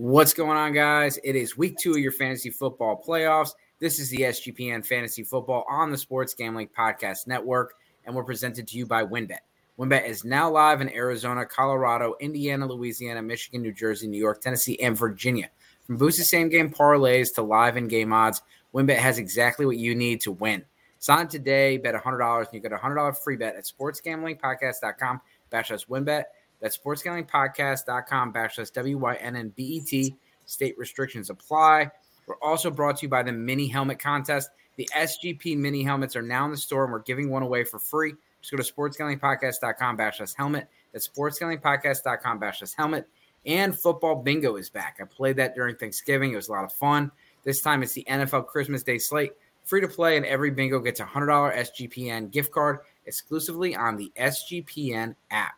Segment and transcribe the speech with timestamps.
[0.00, 1.18] What's going on, guys?
[1.24, 3.50] It is week two of your fantasy football playoffs.
[3.80, 7.74] This is the SGPN Fantasy Football on the Sports Gambling Podcast Network,
[8.06, 9.40] and we're presented to you by WynnBET.
[9.76, 14.78] WynnBET is now live in Arizona, Colorado, Indiana, Louisiana, Michigan, New Jersey, New York, Tennessee,
[14.80, 15.50] and Virginia.
[15.84, 18.40] From boosted same game parlays to live in game odds,
[18.72, 20.64] WynnBET has exactly what you need to win.
[21.00, 25.20] Sign up today, bet $100, and you get a $100 free bet at sportsgamblingpodcast.com
[25.50, 26.22] backslash WynnBET.
[26.60, 30.16] That's sportsgamblingpodcast.com backslash W-Y-N-N-B-E-T.
[30.46, 31.90] State restrictions apply.
[32.26, 34.50] We're also brought to you by the mini helmet contest.
[34.76, 37.78] The SGP mini helmets are now in the store, and we're giving one away for
[37.78, 38.14] free.
[38.40, 40.68] Just go to sportsgamblingpodcast.com backslash helmet.
[40.92, 43.08] That's sportsgamblingpodcast.com backslash helmet.
[43.46, 44.98] And football bingo is back.
[45.00, 46.32] I played that during Thanksgiving.
[46.32, 47.10] It was a lot of fun.
[47.44, 49.32] This time it's the NFL Christmas Day slate.
[49.64, 54.12] Free to play, and every bingo gets a $100 SGPN gift card exclusively on the
[54.16, 55.57] SGPN app.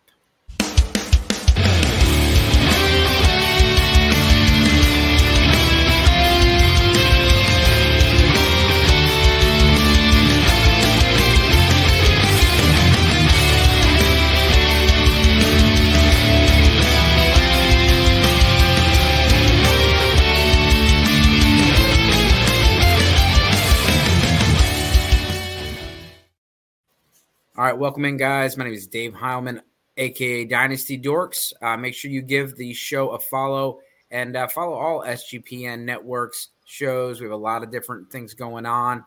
[27.61, 28.57] All right, welcome in, guys.
[28.57, 29.61] My name is Dave Heilman,
[29.99, 31.53] aka Dynasty Dorks.
[31.61, 33.81] Uh, make sure you give the show a follow
[34.11, 37.21] and uh, follow all SGPN networks shows.
[37.21, 39.05] We have a lot of different things going on.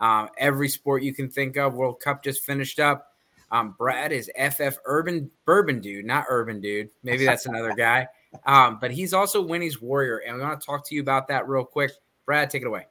[0.00, 1.74] Uh, every sport you can think of.
[1.74, 3.12] World Cup just finished up.
[3.50, 6.90] Um, Brad is FF Urban Bourbon Dude, not Urban Dude.
[7.02, 8.06] Maybe that's another guy.
[8.44, 11.48] Um, but he's also Winnie's Warrior, and we want to talk to you about that
[11.48, 11.90] real quick.
[12.24, 12.86] Brad, take it away.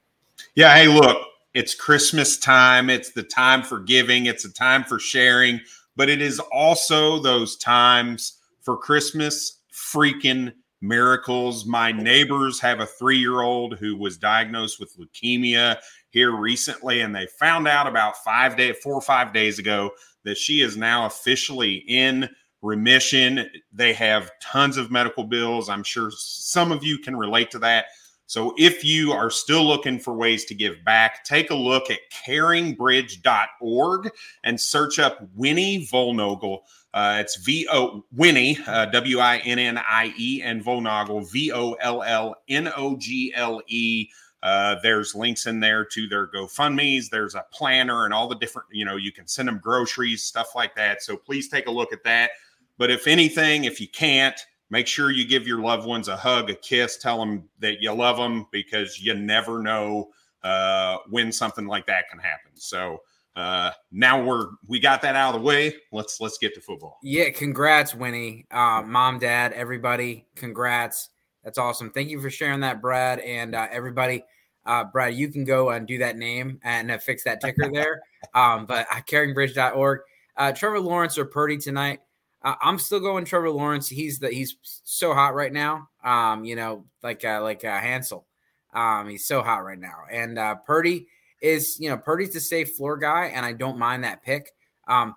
[0.56, 0.76] Yeah.
[0.76, 1.26] Hey, look,
[1.56, 2.90] it's Christmas time.
[2.90, 4.26] It's the time for giving.
[4.26, 5.62] It's a time for sharing,
[5.96, 11.66] but it is also those times for Christmas freaking miracles.
[11.66, 15.78] My neighbors have a three year old who was diagnosed with leukemia
[16.10, 19.92] here recently, and they found out about five day, four or five days ago
[20.26, 22.30] that she is now officially in
[22.62, 23.50] remission.
[23.72, 25.70] They have tons of medical bills.
[25.70, 27.86] I'm sure some of you can relate to that.
[28.28, 32.00] So if you are still looking for ways to give back, take a look at
[32.26, 34.12] caringbridge.org
[34.44, 36.62] and search up Winnie Vollnogle.
[36.94, 41.52] Uh, it's V O Winnie, uh, W I N N I E, and Vollnogle, V
[41.52, 44.10] O L L N O G L E.
[44.42, 47.10] Uh, there's links in there to their GoFundMe's.
[47.10, 50.54] There's a planner and all the different, you know, you can send them groceries, stuff
[50.56, 51.02] like that.
[51.02, 52.30] So please take a look at that.
[52.78, 54.40] But if anything, if you can't,
[54.76, 57.94] make sure you give your loved ones a hug, a kiss, tell them that you
[57.94, 60.10] love them because you never know
[60.44, 62.52] uh, when something like that can happen.
[62.56, 63.02] So
[63.38, 65.76] uh, now we're we got that out of the way.
[65.94, 67.00] Let's let's get to football.
[67.02, 70.28] Yeah, congrats, Winnie, uh, mom, dad, everybody.
[70.36, 71.08] Congrats.
[71.46, 71.92] That's awesome.
[71.92, 74.26] Thank you for sharing that, Brad, and uh, everybody.
[74.66, 78.02] Uh, Brad, you can go and do that name and uh, fix that ticker there.
[78.34, 80.00] Um, but uh, caringbridge.org.
[80.36, 82.00] Uh, Trevor Lawrence or Purdy tonight.
[82.46, 83.90] Uh, I'm still going Trevor Lawrence.
[83.90, 85.90] He's the he's so hot right now.
[86.04, 88.28] Um, you know, like uh, like uh, Hansel.
[88.74, 90.04] Um, he's so hot right now.
[90.12, 91.08] And uh, Purdy
[91.42, 94.52] is you know Purdy's the safe floor guy, and I don't mind that pick.
[94.88, 95.16] Um,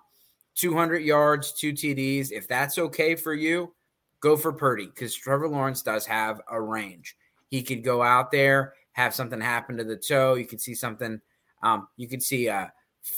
[0.55, 2.31] 200 yards, two TDs.
[2.31, 3.73] If that's okay for you,
[4.21, 7.15] go for Purdy because Trevor Lawrence does have a range.
[7.49, 10.33] He could go out there, have something happen to the toe.
[10.33, 11.21] You could see something.
[11.61, 12.67] Um, you could see uh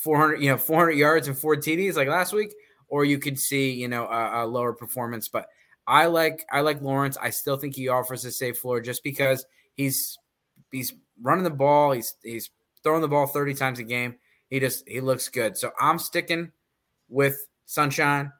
[0.03, 2.53] 400, you know, 400 yards and four TDs like last week
[2.91, 5.29] or you could see you know a, a, lower performance.
[5.29, 5.47] But
[5.87, 7.17] I like I like Lawrence.
[7.19, 9.43] I still think he offers a safe floor just because
[9.73, 10.19] he's
[10.71, 11.93] he's running the ball.
[11.93, 12.51] He's he's
[12.83, 14.15] throwing the ball thirty times a game.
[14.49, 15.57] He just he looks good.
[15.57, 16.51] So I'm sticking
[17.09, 18.31] with Sunshine,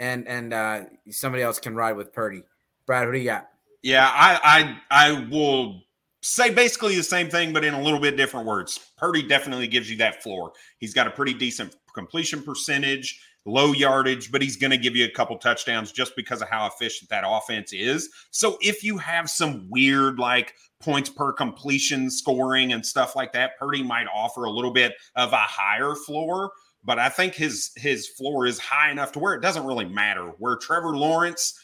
[0.00, 0.80] and and uh,
[1.10, 2.42] somebody else can ride with Purdy.
[2.86, 3.48] Brad, who do you got?
[3.82, 5.82] Yeah, I I I will
[6.22, 8.92] say basically the same thing, but in a little bit different words.
[8.96, 10.52] Purdy definitely gives you that floor.
[10.78, 15.04] He's got a pretty decent completion percentage low yardage, but he's going to give you
[15.04, 18.08] a couple touchdowns just because of how efficient that offense is.
[18.30, 23.58] So if you have some weird like points per completion scoring and stuff like that,
[23.58, 26.52] Purdy might offer a little bit of a higher floor.
[26.86, 30.32] But I think his his floor is high enough to where it doesn't really matter.
[30.38, 31.58] Where Trevor Lawrence,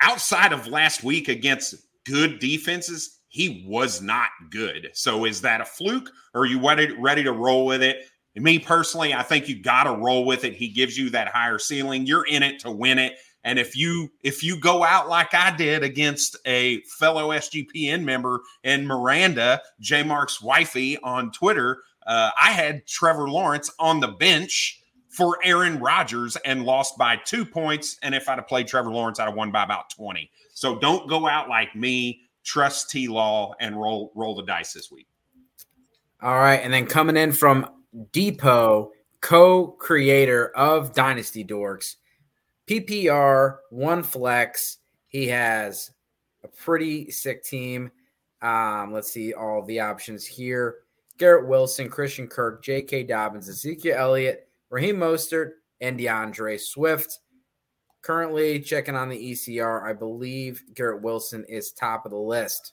[0.00, 1.74] outside of last week against
[2.04, 4.90] good defenses, he was not good.
[4.92, 8.06] So is that a fluke, or are you ready, ready to roll with it?
[8.36, 10.54] Me personally, I think you got to roll with it.
[10.54, 12.06] He gives you that higher ceiling.
[12.06, 13.14] You're in it to win it.
[13.44, 18.40] And if you if you go out like I did against a fellow SGPN member
[18.64, 24.80] in Miranda, J Mark's wifey on Twitter, uh, I had Trevor Lawrence on the bench
[25.10, 27.98] for Aaron Rodgers and lost by two points.
[28.02, 30.28] And if I'd have played Trevor Lawrence, I'd have won by about 20.
[30.54, 32.22] So don't go out like me.
[32.44, 35.06] Trust T Law and roll roll the dice this week.
[36.22, 36.60] All right.
[36.62, 37.68] And then coming in from
[38.12, 41.96] Depot, co-creator of Dynasty Dorks,
[42.66, 44.78] PPR, one flex.
[45.08, 45.90] He has
[46.42, 47.90] a pretty sick team.
[48.42, 50.76] Um, let's see all the options here.
[51.18, 53.04] Garrett Wilson, Christian Kirk, J.K.
[53.04, 57.20] Dobbins, Ezekiel Elliott, Raheem Mostert, and DeAndre Swift.
[58.02, 62.72] Currently checking on the ECR, I believe Garrett Wilson is top of the list.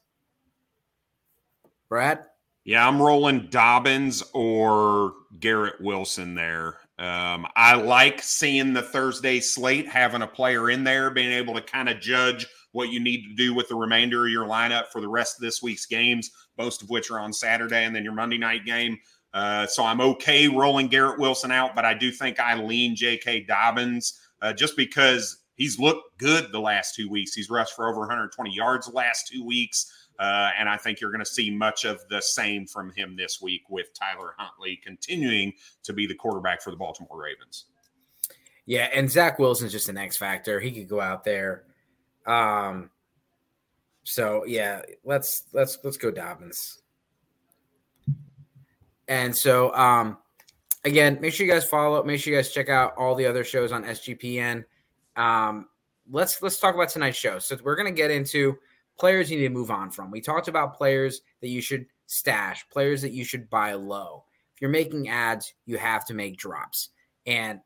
[1.87, 2.25] Brad?
[2.63, 6.77] Yeah, I'm rolling Dobbins or Garrett Wilson there.
[6.99, 11.61] Um, I like seeing the Thursday slate, having a player in there, being able to
[11.61, 15.01] kind of judge what you need to do with the remainder of your lineup for
[15.01, 18.13] the rest of this week's games, most of which are on Saturday, and then your
[18.13, 18.97] Monday night game.
[19.33, 23.41] Uh, so I'm okay rolling Garrett Wilson out, but I do think I lean J.K.
[23.41, 27.33] Dobbins uh, just because he's looked good the last two weeks.
[27.33, 30.00] He's rushed for over 120 yards the last two weeks.
[30.21, 33.41] Uh, and I think you're going to see much of the same from him this
[33.41, 35.51] week with Tyler Huntley continuing
[35.81, 37.65] to be the quarterback for the Baltimore Ravens.
[38.67, 40.59] Yeah, and Zach Wilson's just an X factor.
[40.59, 41.63] He could go out there.
[42.27, 42.91] Um,
[44.03, 46.83] so yeah, let's let's let's go Dobbins.
[49.07, 50.19] And so, um,
[50.85, 52.03] again, make sure you guys follow.
[52.03, 54.65] Make sure you guys check out all the other shows on SGPN.
[55.15, 55.67] Um,
[56.11, 57.39] let's let's talk about tonight's show.
[57.39, 58.59] So we're gonna get into
[59.01, 60.11] players you need to move on from.
[60.11, 64.25] We talked about players that you should stash, players that you should buy low.
[64.53, 66.89] If you're making ads, you have to make drops,
[67.25, 67.59] and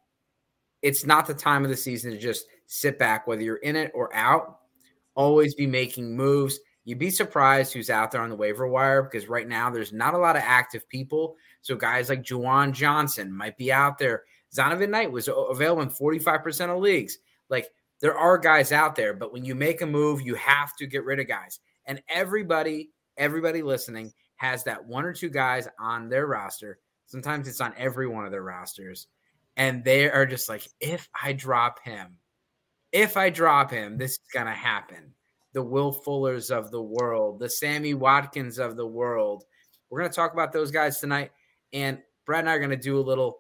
[0.82, 3.92] it's not the time of the season to just sit back, whether you're in it
[3.94, 4.60] or out.
[5.14, 6.58] Always be making moves.
[6.86, 10.14] You'd be surprised who's out there on the waiver wire because right now there's not
[10.14, 11.36] a lot of active people.
[11.62, 14.24] So guys like Juwan Johnson might be out there.
[14.56, 17.18] Zonovan Knight was available in 45% of leagues.
[17.50, 17.68] Like
[18.02, 21.06] there are guys out there, but when you make a move, you have to get
[21.06, 21.60] rid of guys.
[21.86, 26.80] And everybody, everybody listening has that one or two guys on their roster.
[27.06, 29.08] Sometimes it's on every one of their rosters.
[29.58, 32.18] And they are just like, if I drop him,
[32.92, 35.14] if I drop him, this is going to happen
[35.54, 39.46] the Will Fullers of the world, the Sammy Watkins of the world.
[39.90, 41.32] We're going to talk about those guys tonight.
[41.72, 43.40] And Brad and I are going to do a little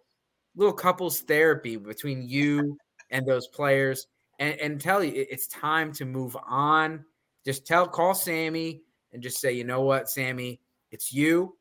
[0.55, 2.77] little couples therapy between you
[3.09, 4.07] and those players
[4.39, 7.05] and, and tell you it's time to move on.
[7.45, 8.81] Just tell, call Sammy
[9.13, 10.59] and just say, you know what, Sammy,
[10.91, 11.55] it's you.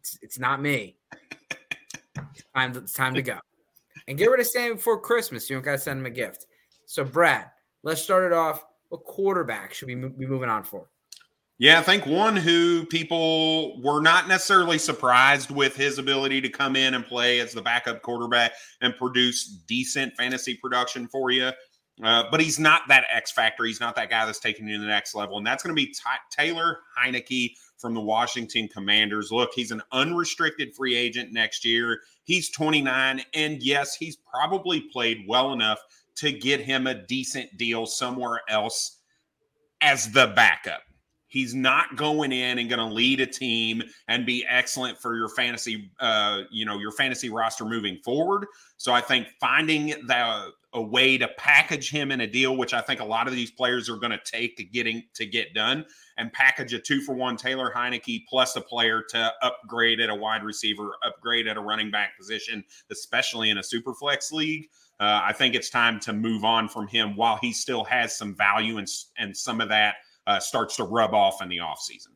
[0.00, 0.96] It's, it's not me.
[2.14, 3.38] It's time, it's time to go.
[4.08, 5.48] And get rid of Sammy before Christmas.
[5.50, 6.46] You don't got to send him a gift.
[6.86, 7.46] So, Brad,
[7.82, 10.88] let's start it off what quarterback should we be moving on for?
[11.58, 16.76] Yeah, I think one who people were not necessarily surprised with his ability to come
[16.76, 18.52] in and play as the backup quarterback
[18.82, 21.50] and produce decent fantasy production for you.
[22.02, 23.64] Uh, but he's not that X factor.
[23.64, 25.38] He's not that guy that's taking you to the next level.
[25.38, 29.32] And that's going to be Ty- Taylor Heinicke from the Washington Commanders.
[29.32, 32.00] Look, he's an unrestricted free agent next year.
[32.24, 33.22] He's 29.
[33.34, 35.78] And yes, he's probably played well enough
[36.16, 38.98] to get him a decent deal somewhere else
[39.80, 40.82] as the backup.
[41.28, 45.28] He's not going in and going to lead a team and be excellent for your
[45.28, 48.46] fantasy, uh, you know, your fantasy roster moving forward.
[48.76, 52.80] So I think finding the a way to package him in a deal, which I
[52.80, 55.84] think a lot of these players are going to take to getting to get done,
[56.18, 60.14] and package a two for one Taylor Heinicke plus a player to upgrade at a
[60.14, 64.68] wide receiver, upgrade at a running back position, especially in a super flex league.
[64.98, 68.34] Uh, I think it's time to move on from him while he still has some
[68.34, 72.08] value and, and some of that uh, starts to rub off in the offseason.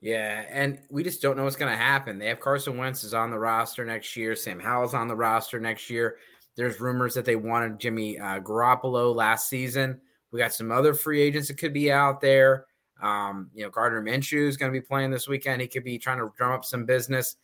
[0.00, 2.18] Yeah, and we just don't know what's going to happen.
[2.18, 4.36] They have Carson Wentz is on the roster next year.
[4.36, 6.18] Sam Howell's on the roster next year.
[6.58, 10.00] There's rumors that they wanted Jimmy uh, Garoppolo last season.
[10.32, 12.66] We got some other free agents that could be out there.
[13.00, 15.62] Um, you know, Gardner Minshew is going to be playing this weekend.
[15.62, 17.36] He could be trying to drum up some business.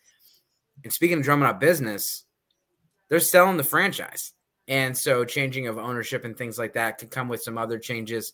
[0.83, 2.25] And speaking of drumming up business,
[3.07, 4.33] they're selling the franchise.
[4.67, 8.33] And so changing of ownership and things like that could come with some other changes.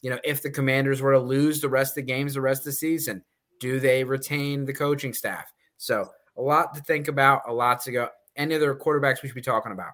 [0.00, 2.62] You know, if the commanders were to lose the rest of the games the rest
[2.62, 3.22] of the season,
[3.60, 5.52] do they retain the coaching staff?
[5.76, 6.08] So
[6.38, 8.08] a lot to think about, a lot to go.
[8.34, 9.92] Any other quarterbacks we should be talking about?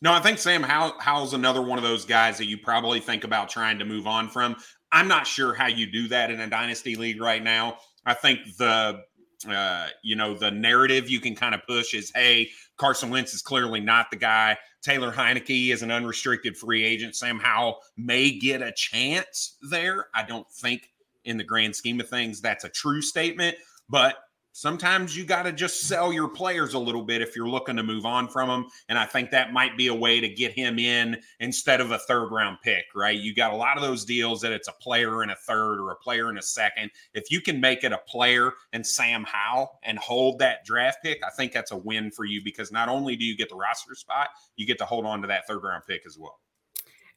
[0.00, 3.48] No, I think Sam Howell's another one of those guys that you probably think about
[3.48, 4.56] trying to move on from.
[4.92, 7.78] I'm not sure how you do that in a dynasty league right now.
[8.06, 9.02] I think the
[9.48, 13.42] uh, you know, the narrative you can kind of push is, hey, Carson Wentz is
[13.42, 14.56] clearly not the guy.
[14.82, 17.14] Taylor Heinicke is an unrestricted free agent.
[17.14, 20.08] Sam Howell may get a chance there.
[20.14, 20.90] I don't think,
[21.24, 23.56] in the grand scheme of things, that's a true statement.
[23.88, 24.16] But
[24.58, 27.82] sometimes you got to just sell your players a little bit if you're looking to
[27.84, 28.66] move on from them.
[28.88, 31.98] And I think that might be a way to get him in instead of a
[31.98, 33.16] third round pick, right?
[33.16, 35.92] You got a lot of those deals that it's a player in a third or
[35.92, 36.90] a player in a second.
[37.14, 41.20] If you can make it a player and Sam Howell and hold that draft pick,
[41.24, 43.94] I think that's a win for you because not only do you get the roster
[43.94, 46.40] spot, you get to hold on to that third round pick as well.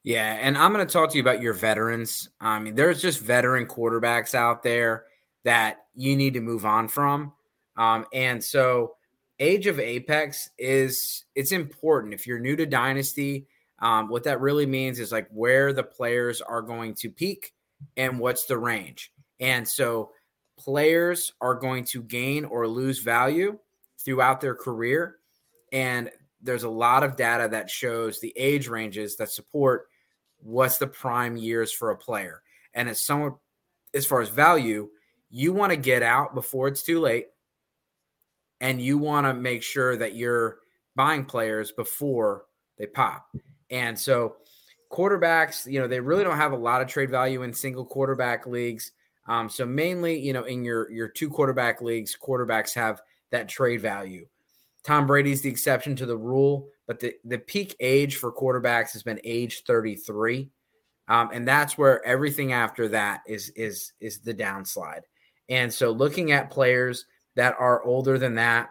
[0.03, 2.29] Yeah, and I'm going to talk to you about your veterans.
[2.39, 5.05] I mean, there's just veteran quarterbacks out there
[5.43, 7.33] that you need to move on from.
[7.77, 8.95] Um, and so
[9.39, 12.13] age of apex is it's important.
[12.13, 13.47] If you're new to dynasty
[13.81, 17.53] um, what that really means is like where the players are going to peak
[17.97, 19.11] and what's the range.
[19.39, 20.11] And so
[20.57, 23.57] players are going to gain or lose value
[23.99, 25.17] throughout their career.
[25.71, 29.87] And there's a lot of data that shows the age ranges that support
[30.37, 32.43] what's the prime years for a player.
[32.75, 33.33] And as someone
[33.93, 34.89] as far as value
[35.31, 37.27] you want to get out before it's too late
[38.59, 40.59] and you want to make sure that you're
[40.95, 42.45] buying players before
[42.77, 43.25] they pop.
[43.69, 44.35] And so
[44.91, 48.45] quarterbacks, you know, they really don't have a lot of trade value in single quarterback
[48.45, 48.91] leagues.
[49.27, 53.81] Um, so mainly, you know, in your your two quarterback leagues, quarterbacks have that trade
[53.81, 54.27] value.
[54.83, 59.03] Tom Brady's the exception to the rule, but the, the peak age for quarterbacks has
[59.03, 60.49] been age 33.
[61.07, 65.01] Um, and that's where everything after that is is is the downslide.
[65.49, 67.05] And so looking at players
[67.35, 68.69] that are older than that,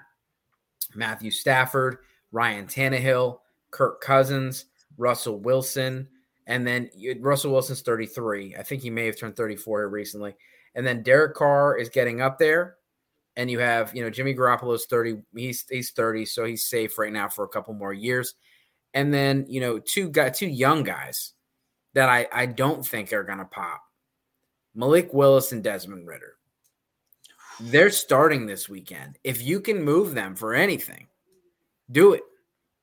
[0.95, 1.99] Matthew Stafford,
[2.33, 3.39] Ryan Tannehill,
[3.71, 6.09] Kirk Cousins, Russell Wilson,
[6.47, 8.57] and then Russell Wilson's 33.
[8.57, 10.35] I think he may have turned 34 recently.
[10.75, 12.77] And then Derek Carr is getting up there.
[13.37, 15.19] And you have, you know, Jimmy Garoppolo's 30.
[15.35, 18.35] He's he's 30, so he's safe right now for a couple more years.
[18.93, 21.33] And then, you know, two guy, two young guys
[21.95, 23.83] that I, I don't think are gonna pop.
[24.75, 26.35] Malik Willis and Desmond Ridder.
[27.63, 29.19] They're starting this weekend.
[29.23, 31.09] If you can move them for anything,
[31.91, 32.23] do it.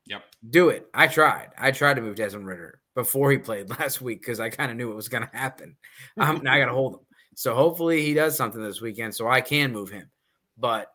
[0.06, 0.24] Yep.
[0.50, 0.88] Do it.
[0.94, 1.50] I tried.
[1.58, 4.78] I tried to move Desmond Ridder before he played last week because I kind of
[4.78, 5.76] knew it was going to happen.
[6.18, 7.00] Um, now I got to hold him.
[7.36, 10.10] So hopefully he does something this weekend so I can move him.
[10.58, 10.88] But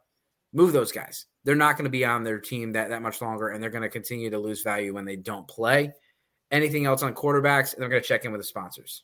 [0.52, 1.26] move those guys.
[1.44, 3.82] They're not going to be on their team that, that much longer, and they're going
[3.82, 5.92] to continue to lose value when they don't play.
[6.50, 7.72] Anything else on quarterbacks?
[7.72, 9.02] And They're going to check in with the sponsors.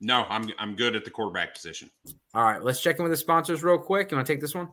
[0.00, 1.90] No, I'm I'm good at the quarterback position.
[2.34, 4.10] All right, let's check in with the sponsors real quick.
[4.10, 4.68] You want to take this one?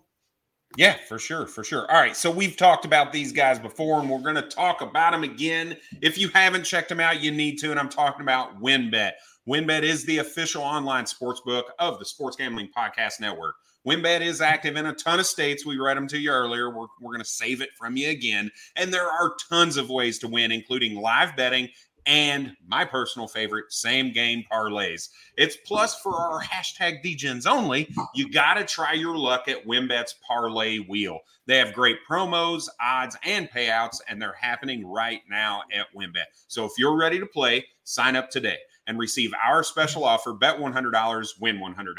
[0.78, 1.90] Yeah, for sure, for sure.
[1.90, 5.14] All right, so we've talked about these guys before, and we're going to talk about
[5.14, 5.78] them again.
[6.02, 7.72] If you haven't checked them out, you need to.
[7.72, 9.14] And I'm talking about WynnBET.
[9.48, 13.56] WynnBET is the official online sports book of the Sports Gambling Podcast Network.
[13.88, 15.66] WynnBET is active in a ton of states.
[15.66, 16.70] We read them to you earlier.
[16.72, 18.52] We're, we're going to save it from you again.
[18.76, 21.70] And there are tons of ways to win, including live betting
[22.06, 25.10] and my personal favorite, same game parlays.
[25.38, 27.90] It's plus for our hashtag DGens only.
[28.14, 31.20] You got to try your luck at WynnBET's Parlay Wheel.
[31.48, 36.26] They have great promos, odds, and payouts, and they're happening right now at WynnBET.
[36.48, 38.58] So if you're ready to play, sign up today
[38.88, 41.96] and receive our special offer bet $100, win $100.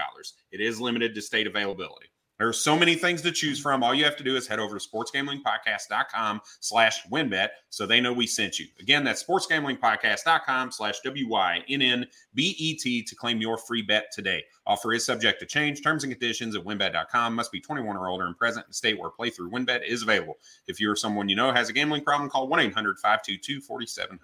[0.53, 2.07] It is limited to state availability.
[2.39, 3.83] There are so many things to choose from.
[3.83, 8.13] All you have to do is head over to sportsgamblingpodcast.com slash WynnBET so they know
[8.13, 8.67] we sent you.
[8.79, 14.45] Again, that's sportsgamblingpodcast.com slash W-Y-N-N-B-E-T to claim your free bet today.
[14.67, 15.83] Offer is subject to change.
[15.83, 18.99] Terms and conditions at wynnbet.com must be 21 or older and present in the state
[18.99, 20.35] where playthrough WynnBET is available.
[20.67, 24.19] If you or someone you know has a gambling problem, call 1-800-522-4700.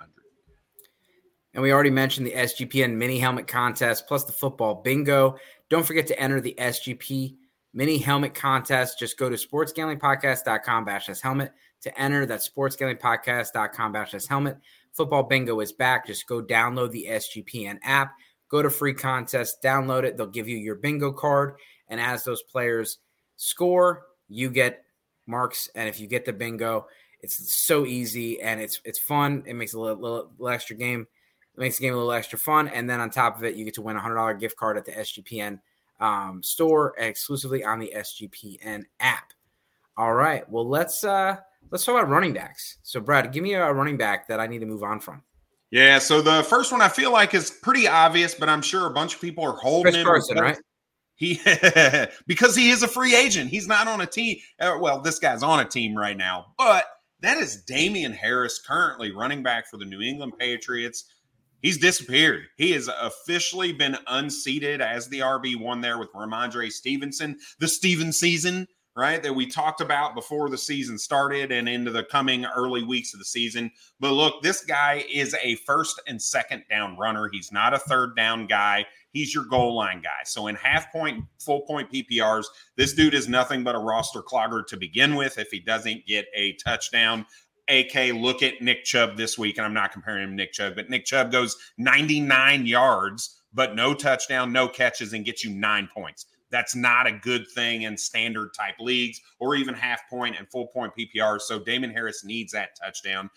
[1.55, 5.37] And we already mentioned the SGPN mini helmet contest plus the football bingo.
[5.69, 7.37] Don't forget to enter the SGP
[7.75, 8.99] mini helmet contest.
[8.99, 11.53] Just go to sportsgamblingpodcast.com bash this helmet
[11.83, 12.27] to enter.
[12.27, 14.59] That's sportsgamblingpodcast.com bash this helmet.
[14.93, 16.07] Football bingo is back.
[16.07, 18.13] Just go download the SGPN app,
[18.49, 20.17] go to free contest, download it.
[20.17, 21.55] They'll give you your bingo card.
[21.89, 22.99] And as those players
[23.37, 24.85] score, you get
[25.27, 25.71] marks.
[25.75, 26.87] And if you get the bingo,
[27.21, 29.45] it's so easy and it's it's fun.
[29.47, 31.07] It makes a little, little, little extra game.
[31.55, 32.69] It makes the game a little extra fun.
[32.69, 34.77] And then on top of it, you get to win a hundred dollar gift card
[34.77, 35.61] at the SGPN
[36.03, 39.33] um, store exclusively on the SGPN app.
[39.97, 40.49] All right.
[40.51, 41.37] Well, let's uh
[41.71, 42.79] let's talk about running backs.
[42.83, 45.23] So, Brad, give me a running back that I need to move on from.
[45.71, 46.01] Yeah.
[46.01, 49.15] So the first one I feel like is pretty obvious, but I'm sure a bunch
[49.15, 50.05] of people are holding Chris him.
[50.05, 50.59] Carson, right?
[51.15, 51.41] He
[52.27, 53.49] because he is a free agent.
[53.51, 54.39] He's not on a team.
[54.59, 56.87] Uh, well, this guy's on a team right now, but
[57.21, 61.05] that is Damien Harris, currently running back for the New England Patriots.
[61.63, 62.43] He's disappeared.
[62.57, 67.39] He has officially been unseated as the RB1 there with Rhamondre Stevenson.
[67.61, 69.23] The Steven season right?
[69.23, 73.19] That we talked about before the season started and into the coming early weeks of
[73.19, 73.71] the season.
[74.01, 77.29] But look, this guy is a first and second down runner.
[77.33, 78.87] He's not a third down guy.
[79.13, 80.23] He's your goal line guy.
[80.25, 84.67] So in half point, full point PPRs, this dude is nothing but a roster clogger
[84.67, 87.27] to begin with if he doesn't get a touchdown.
[87.69, 90.75] AK, look at Nick Chubb this week, and I'm not comparing him to Nick Chubb,
[90.75, 95.89] but Nick Chubb goes 99 yards, but no touchdown, no catches, and gets you nine
[95.93, 96.27] points.
[96.51, 100.67] That's not a good thing in standard type leagues or even half point and full
[100.67, 101.41] point PPR.
[101.41, 103.31] So Damon Harris needs that touchdown.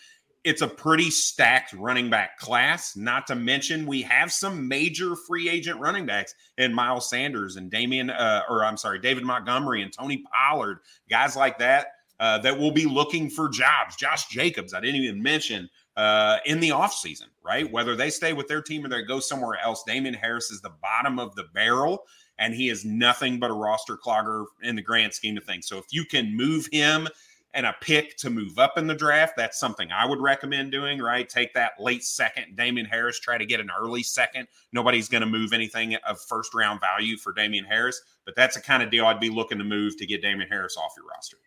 [0.44, 2.96] It's a pretty stacked running back class.
[2.96, 7.72] Not to mention, we have some major free agent running backs in Miles Sanders and
[7.72, 10.79] Damian, uh, or I'm sorry, David Montgomery and Tony Pollard,
[11.10, 11.88] guys like that
[12.19, 13.95] uh, that will be looking for jobs.
[13.95, 17.69] Josh Jacobs, I didn't even mention uh, in the offseason, right?
[17.72, 20.74] Whether they stay with their team or they go somewhere else, Damien Harris is the
[20.81, 22.03] bottom of the barrel,
[22.38, 25.67] and he is nothing but a roster clogger in the grand scheme of things.
[25.67, 27.07] So if you can move him
[27.53, 31.00] and a pick to move up in the draft, that's something I would recommend doing,
[31.00, 31.27] right?
[31.27, 34.50] Take that late second, Damien Harris, try to get an early second.
[34.74, 38.62] Nobody's going to move anything of first round value for Damien Harris, but that's the
[38.62, 41.38] kind of deal I'd be looking to move to get Damien Harris off your roster.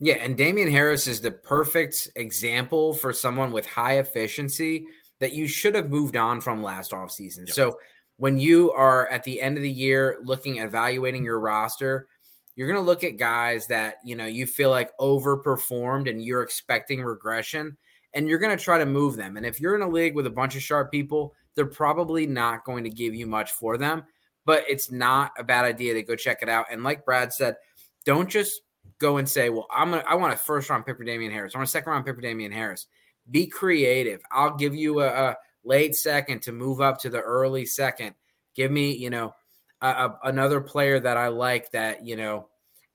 [0.00, 4.86] Yeah, and Damien Harris is the perfect example for someone with high efficiency
[5.20, 7.46] that you should have moved on from last offseason.
[7.46, 7.50] Yep.
[7.50, 7.78] So
[8.16, 12.08] when you are at the end of the year looking at evaluating your roster,
[12.56, 16.42] you're going to look at guys that, you know, you feel like overperformed and you're
[16.42, 17.76] expecting regression
[18.14, 19.36] and you're going to try to move them.
[19.36, 22.64] And if you're in a league with a bunch of sharp people, they're probably not
[22.64, 24.04] going to give you much for them,
[24.44, 26.66] but it's not a bad idea to go check it out.
[26.70, 27.56] And like Brad said,
[28.04, 28.60] don't just
[28.98, 31.54] go and say, well, I'm gonna I want a first round pick for Damien Harris.
[31.54, 32.86] I want a second round pick for Damien Harris.
[33.30, 34.22] Be creative.
[34.30, 38.14] I'll give you a, a late second to move up to the early second.
[38.54, 39.34] Give me, you know,
[39.80, 42.48] a, a, another player that I like that, you know,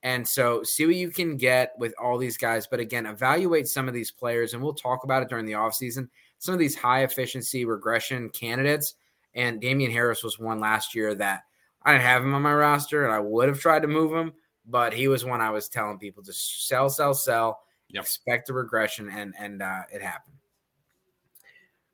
[0.03, 2.67] and so see what you can get with all these guys.
[2.67, 6.07] But again, evaluate some of these players, and we'll talk about it during the offseason.
[6.37, 8.95] Some of these high efficiency regression candidates,
[9.35, 11.43] and Damien Harris was one last year that
[11.83, 14.33] I didn't have him on my roster, and I would have tried to move him
[14.69, 18.03] but he was one I was telling people to sell, sell, sell, yep.
[18.03, 20.35] expect a regression, and and uh, it happened.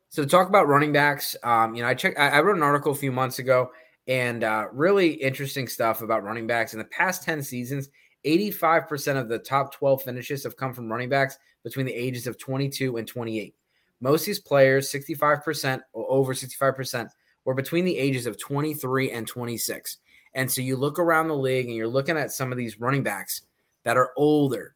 [0.10, 2.20] So to talk about running backs, um, you know, I checked.
[2.20, 3.72] I, I, wrote an article a few months ago,
[4.08, 6.73] and uh, really interesting stuff about running backs.
[6.73, 7.89] In the past ten seasons,
[8.23, 12.28] eighty-five percent of the top twelve finishes have come from running backs between the ages
[12.28, 13.56] of twenty-two and twenty-eight.
[14.02, 17.10] Most of these players, sixty-five percent or over sixty-five percent,
[17.45, 19.97] were between the ages of twenty-three and twenty-six.
[20.36, 23.04] And so you look around the league and you're looking at some of these running
[23.04, 23.41] backs
[23.84, 24.76] that are older.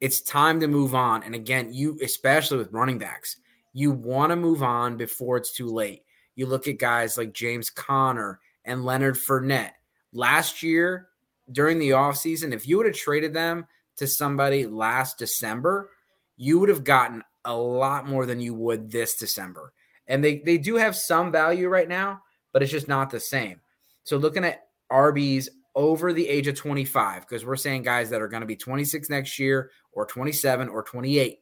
[0.00, 1.22] It's time to move on.
[1.22, 3.36] And again, you, especially with running backs,
[3.72, 6.02] you want to move on before it's too late.
[6.34, 9.72] You look at guys like James Conner and Leonard Fournette.
[10.12, 11.08] Last year,
[11.50, 15.90] during the offseason, if you would have traded them to somebody last December,
[16.36, 19.72] you would have gotten a lot more than you would this December.
[20.06, 22.20] And they, they do have some value right now,
[22.52, 23.60] but it's just not the same.
[24.04, 28.28] So looking at RBs over the age of 25 because we're saying guys that are
[28.28, 31.38] going to be 26 next year or 27 or 28.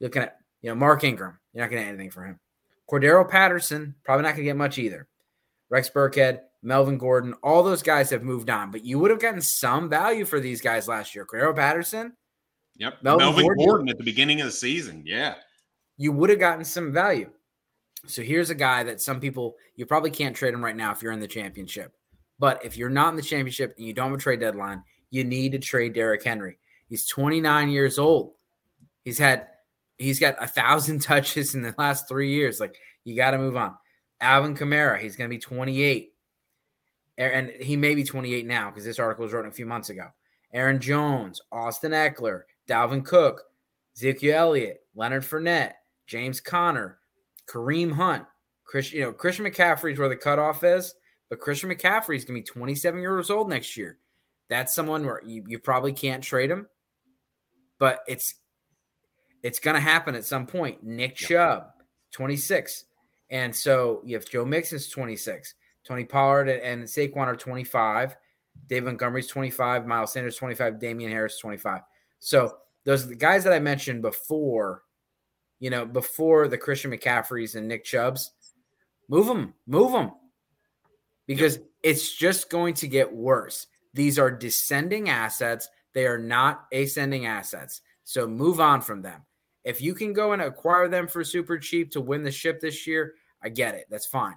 [0.00, 2.38] Looking at, you know, Mark Ingram, you're not going to get anything for him.
[2.90, 5.08] Cordero Patterson, probably not going to get much either.
[5.70, 9.40] Rex Burkhead, Melvin Gordon, all those guys have moved on, but you would have gotten
[9.40, 11.26] some value for these guys last year.
[11.26, 12.12] Cordero Patterson.
[12.76, 13.02] Yep.
[13.02, 15.02] Melvin, Melvin Gordon, Gordon at the beginning of the season.
[15.06, 15.36] Yeah.
[15.96, 17.30] You would have gotten some value.
[18.06, 21.02] So here's a guy that some people, you probably can't trade him right now if
[21.02, 21.94] you're in the championship.
[22.44, 25.24] But if you're not in the championship and you don't have a trade deadline, you
[25.24, 26.58] need to trade Derrick Henry.
[26.90, 28.34] He's 29 years old.
[29.02, 29.46] He's had
[29.96, 32.60] he's got a thousand touches in the last three years.
[32.60, 33.74] Like you got to move on.
[34.20, 36.12] Alvin Kamara, he's going to be 28,
[37.16, 40.08] and he may be 28 now because this article was written a few months ago.
[40.52, 43.40] Aaron Jones, Austin Ekeler, Dalvin Cook,
[43.96, 45.72] Ezekiel Elliott, Leonard Fournette,
[46.06, 46.98] James Conner,
[47.48, 48.26] Kareem Hunt,
[48.64, 48.92] Chris.
[48.92, 50.94] You know Christian McCaffrey is where the cutoff is.
[51.34, 53.98] But Christian McCaffrey is going to be 27 years old next year.
[54.48, 56.68] That's someone where you, you probably can't trade him,
[57.80, 58.36] but it's
[59.42, 60.84] it's going to happen at some point.
[60.84, 61.72] Nick Chubb,
[62.12, 62.84] 26.
[63.30, 65.56] And so you have Joe Mixon's 26.
[65.84, 68.14] Tony Pollard and Saquon are 25.
[68.68, 69.88] David Montgomery's 25.
[69.88, 70.78] Miles Sanders 25.
[70.78, 71.80] Damien Harris 25.
[72.20, 74.84] So those are the guys that I mentioned before,
[75.58, 78.30] you know, before the Christian McCaffreys and Nick Chubbs.
[79.08, 80.12] Move them, move them
[81.26, 83.66] because it's just going to get worse.
[83.92, 87.80] These are descending assets, they are not ascending assets.
[88.04, 89.22] So move on from them.
[89.64, 92.86] If you can go and acquire them for super cheap to win the ship this
[92.86, 93.86] year, I get it.
[93.90, 94.34] That's fine.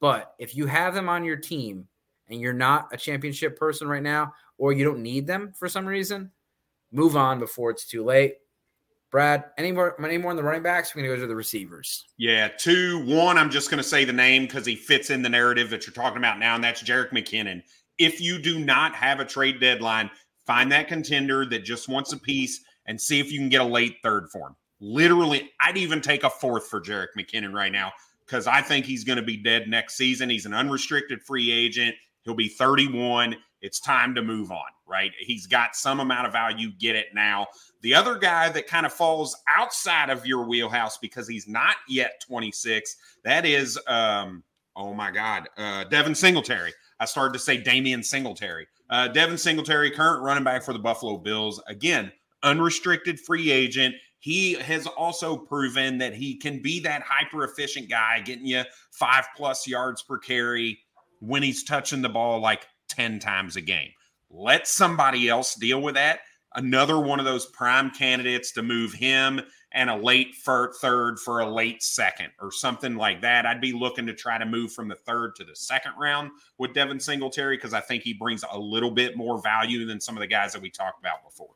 [0.00, 1.86] But if you have them on your team
[2.28, 5.86] and you're not a championship person right now, or you don't need them for some
[5.86, 6.30] reason,
[6.90, 8.34] move on before it's too late.
[9.14, 10.92] Brad, any more, any more on the running backs?
[10.92, 12.04] We're to go to the receivers.
[12.18, 13.06] Yeah, two.
[13.06, 15.86] One, I'm just going to say the name because he fits in the narrative that
[15.86, 17.62] you're talking about now, and that's Jerick McKinnon.
[17.96, 20.10] If you do not have a trade deadline,
[20.46, 23.64] find that contender that just wants a piece and see if you can get a
[23.64, 24.56] late third for him.
[24.80, 27.92] Literally, I'd even take a fourth for Jerick McKinnon right now
[28.26, 30.28] because I think he's going to be dead next season.
[30.28, 31.94] He's an unrestricted free agent.
[32.22, 33.36] He'll be 31.
[33.60, 35.12] It's time to move on, right?
[35.18, 36.70] He's got some amount of value.
[36.78, 37.46] Get it now.
[37.82, 42.22] The other guy that kind of falls outside of your wheelhouse because he's not yet
[42.26, 44.42] 26, that is, um,
[44.76, 46.72] oh my God, uh, Devin Singletary.
[47.00, 48.66] I started to say Damian Singletary.
[48.90, 51.62] Uh, Devin Singletary, current running back for the Buffalo Bills.
[51.66, 53.94] Again, unrestricted free agent.
[54.18, 59.26] He has also proven that he can be that hyper efficient guy, getting you five
[59.36, 60.78] plus yards per carry
[61.20, 63.90] when he's touching the ball like 10 times a game.
[64.36, 66.20] Let somebody else deal with that.
[66.56, 69.40] Another one of those prime candidates to move him
[69.72, 73.44] and a late third for a late second or something like that.
[73.44, 76.72] I'd be looking to try to move from the third to the second round with
[76.74, 80.20] Devin Singletary because I think he brings a little bit more value than some of
[80.20, 81.54] the guys that we talked about before.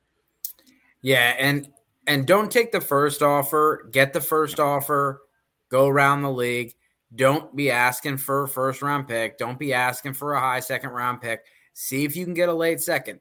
[1.01, 1.69] Yeah, and
[2.09, 3.89] and don't take the first offer.
[3.93, 5.23] Get the first offer.
[5.69, 6.75] Go around the league.
[7.15, 9.39] Don't be asking for a first round pick.
[9.39, 11.45] Don't be asking for a high second round pick.
[11.81, 13.21] See if you can get a late second.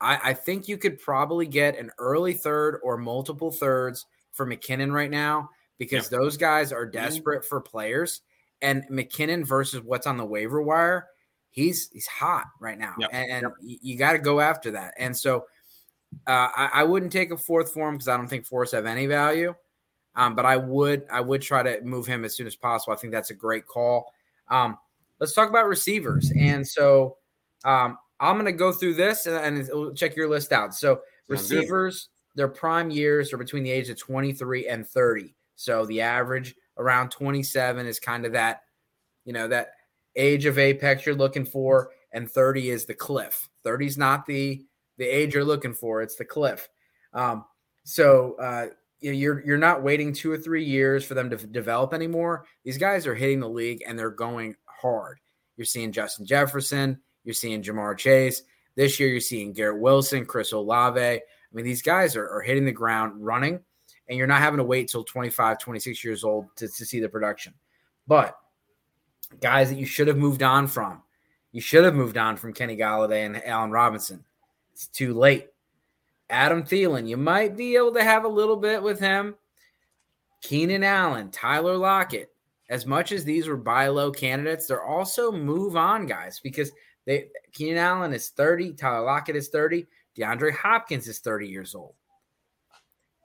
[0.00, 4.94] I, I think you could probably get an early third or multiple thirds for McKinnon
[4.94, 6.92] right now because those guys are mm-hmm.
[6.92, 8.22] desperate for players.
[8.62, 11.08] And McKinnon versus what's on the waiver wire,
[11.50, 13.10] he's he's hot right now, yep.
[13.12, 13.78] and, and yep.
[13.82, 14.94] you, got to go after that.
[14.96, 15.44] And so
[16.26, 18.86] uh, I, I, wouldn't take a fourth for him because I don't think fourths have
[18.86, 19.54] any value.
[20.16, 22.94] Um, but I would I would try to move him as soon as possible.
[22.94, 24.14] I think that's a great call.
[24.48, 24.78] Um,
[25.20, 26.32] let's talk about receivers.
[26.34, 27.18] And so
[27.64, 30.74] um, I'm going to go through this and, and, check your list out.
[30.74, 32.40] So Sounds receivers, good.
[32.40, 35.34] their prime years are between the age of 23 and 30.
[35.56, 38.62] So the average around 27 is kind of that,
[39.24, 39.72] you know, that
[40.16, 43.48] age of apex you're looking for, and 30 is the cliff.
[43.64, 44.64] 30 is not the
[44.96, 46.02] the age you're looking for.
[46.02, 46.68] It's the cliff.
[47.12, 47.44] Um,
[47.84, 48.66] so uh,
[49.00, 52.44] you're you're not waiting two or three years for them to develop anymore.
[52.64, 55.18] These guys are hitting the league and they're going hard.
[55.56, 57.00] You're seeing Justin Jefferson.
[57.24, 58.42] You're seeing Ja'Marr Chase.
[58.74, 61.00] This year, you're seeing Garrett Wilson, Chris Olave.
[61.00, 61.20] I
[61.52, 63.60] mean, these guys are, are hitting the ground running,
[64.08, 67.08] and you're not having to wait till 25, 26 years old to, to see the
[67.08, 67.54] production.
[68.06, 68.38] But
[69.40, 71.02] guys that you should have moved on from,
[71.52, 74.24] you should have moved on from Kenny Golladay and Allen Robinson.
[74.72, 75.48] It's too late.
[76.30, 79.34] Adam Thielen, you might be able to have a little bit with him.
[80.40, 82.30] Keenan Allen, Tyler Lockett.
[82.70, 86.70] As much as these were buy low candidates, they're also move on guys because
[87.08, 91.94] they Keenan Allen is 30, Tyler Lockett is 30, DeAndre Hopkins is 30 years old.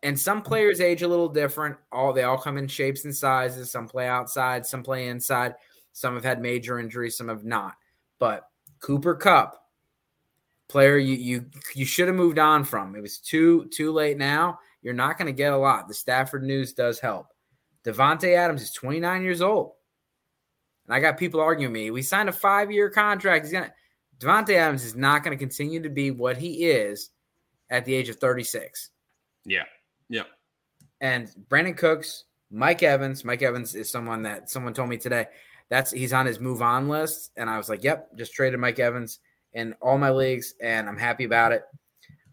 [0.04, 0.48] And some mm-hmm.
[0.48, 1.76] players age a little different.
[1.92, 3.70] All they all come in shapes and sizes.
[3.70, 5.56] Some play outside, some play inside.
[5.92, 7.76] Some have had major injuries, some have not.
[8.20, 8.48] But
[8.80, 9.62] Cooper Kupp,
[10.70, 12.96] player you you you should have moved on from.
[12.96, 14.60] It was too too late now.
[14.82, 15.90] You're not going to get a lot.
[15.90, 17.28] The Stafford news does help.
[17.86, 19.74] Davante Adams is 29 years old.
[20.88, 21.92] And I got people arguing me.
[21.92, 23.46] We signed a five-year contract.
[23.46, 23.74] He's gonna
[24.20, 27.10] Davante Adams is not going to continue to be what he is
[27.70, 28.92] at the age of 36.
[29.46, 29.64] Yeah.
[30.10, 30.24] Yeah.
[31.02, 33.26] And Brandin Cooks, Mike Evans.
[33.26, 35.26] Mike Evans is someone that someone told me today.
[35.70, 37.32] That's he's on his move on list.
[37.36, 39.20] And I was like, Yep, just traded Mike Evans
[39.54, 41.64] in all my leagues, and I'm happy about it.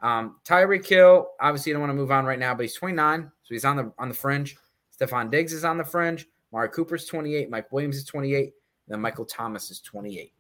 [0.03, 3.31] Um, Tyreek Hill, obviously, you don't want to move on right now, but he's 29,
[3.43, 4.57] so he's on the on the fringe.
[4.99, 6.27] Stefon Diggs is on the fringe.
[6.53, 7.51] Mari Cooper's 28.
[7.51, 8.53] Mike Williams is 28.
[8.89, 10.33] Then Michael Thomas is 28.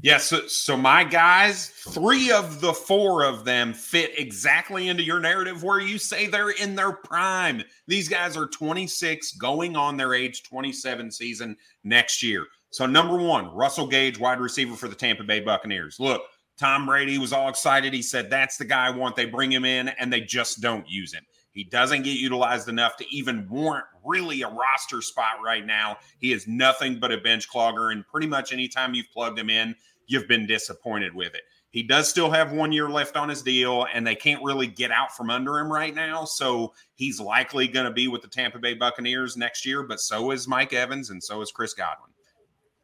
[0.00, 5.02] Yes, yeah, so, so my guys, three of the four of them fit exactly into
[5.02, 7.62] your narrative where you say they're in their prime.
[7.86, 12.46] These guys are 26, going on their age 27 season next year.
[12.70, 15.98] So, number one, Russell Gage, wide receiver for the Tampa Bay Buccaneers.
[15.98, 16.22] Look,
[16.58, 17.94] Tom Brady was all excited.
[17.94, 19.16] He said, That's the guy I want.
[19.16, 21.24] They bring him in and they just don't use him.
[21.58, 25.96] He doesn't get utilized enough to even warrant really a roster spot right now.
[26.20, 27.90] He is nothing but a bench clogger.
[27.90, 29.74] And pretty much anytime you've plugged him in,
[30.06, 31.42] you've been disappointed with it.
[31.70, 34.92] He does still have one year left on his deal, and they can't really get
[34.92, 36.24] out from under him right now.
[36.24, 40.30] So he's likely going to be with the Tampa Bay Buccaneers next year, but so
[40.30, 42.12] is Mike Evans and so is Chris Godwin.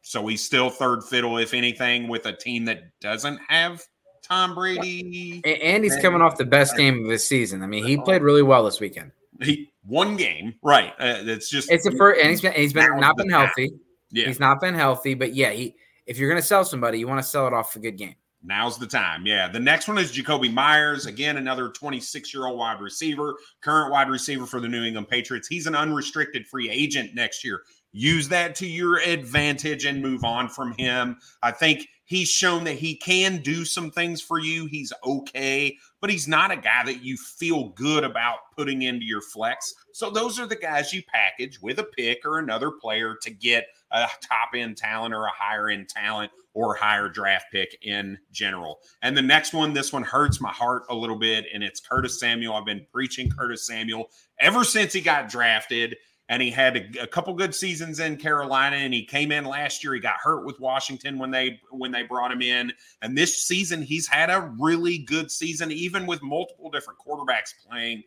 [0.01, 3.81] So he's still third fiddle, if anything, with a team that doesn't have
[4.27, 5.41] Tom Brady.
[5.45, 7.61] And he's coming off the best game of his season.
[7.61, 9.11] I mean, he played really well this weekend.
[9.41, 10.93] He one game, right?
[10.99, 13.71] Uh, it's just it's the first, and he's been he's been not been healthy.
[14.11, 17.07] Yeah, he's not been healthy, but yeah, he if you're going to sell somebody, you
[17.07, 18.15] want to sell it off a good game.
[18.43, 19.25] Now's the time.
[19.25, 19.47] Yeah.
[19.47, 21.07] The next one is Jakobi Meyers.
[21.07, 25.47] Again, another 26 year old wide receiver, current wide receiver for the New England Patriots.
[25.47, 27.61] He's an unrestricted free agent next year.
[27.91, 31.17] Use that to your advantage and move on from him.
[31.41, 34.65] I think he's shown that he can do some things for you.
[34.67, 39.21] He's okay, but he's not a guy that you feel good about putting into your
[39.21, 39.73] flex.
[39.91, 43.67] So those are the guys you package with a pick or another player to get
[43.91, 48.79] a top end talent or a higher end talent or higher draft pick in general.
[49.01, 52.19] And the next one, this one hurts my heart a little bit, and it's Curtis
[52.19, 52.53] Samuel.
[52.55, 55.95] I've been preaching Curtis Samuel ever since he got drafted.
[56.27, 59.83] And he had a, a couple good seasons in Carolina, and he came in last
[59.83, 59.93] year.
[59.93, 63.81] He got hurt with Washington when they when they brought him in, and this season
[63.81, 68.01] he's had a really good season, even with multiple different quarterbacks playing.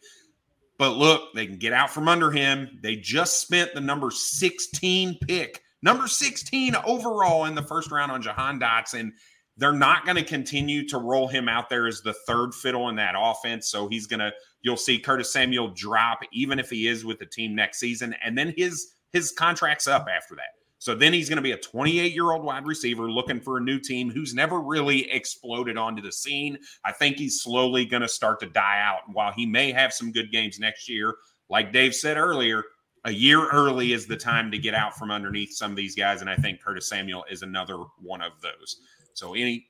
[0.78, 2.78] But look, they can get out from under him.
[2.82, 8.20] They just spent the number 16 pick Number 16 overall in the first round on
[8.20, 9.12] Jahan Dotson.
[9.56, 12.96] They're not going to continue to roll him out there as the third fiddle in
[12.96, 13.68] that offense.
[13.68, 17.26] So he's going to, you'll see Curtis Samuel drop, even if he is with the
[17.26, 18.14] team next season.
[18.24, 20.58] And then his his contract's up after that.
[20.80, 23.60] So then he's going to be a 28 year old wide receiver looking for a
[23.60, 26.58] new team who's never really exploded onto the scene.
[26.84, 29.00] I think he's slowly going to start to die out.
[29.12, 31.16] While he may have some good games next year,
[31.48, 32.62] like Dave said earlier,
[33.04, 36.20] a year early is the time to get out from underneath some of these guys,
[36.20, 38.80] and I think Curtis Samuel is another one of those.
[39.14, 39.68] So, any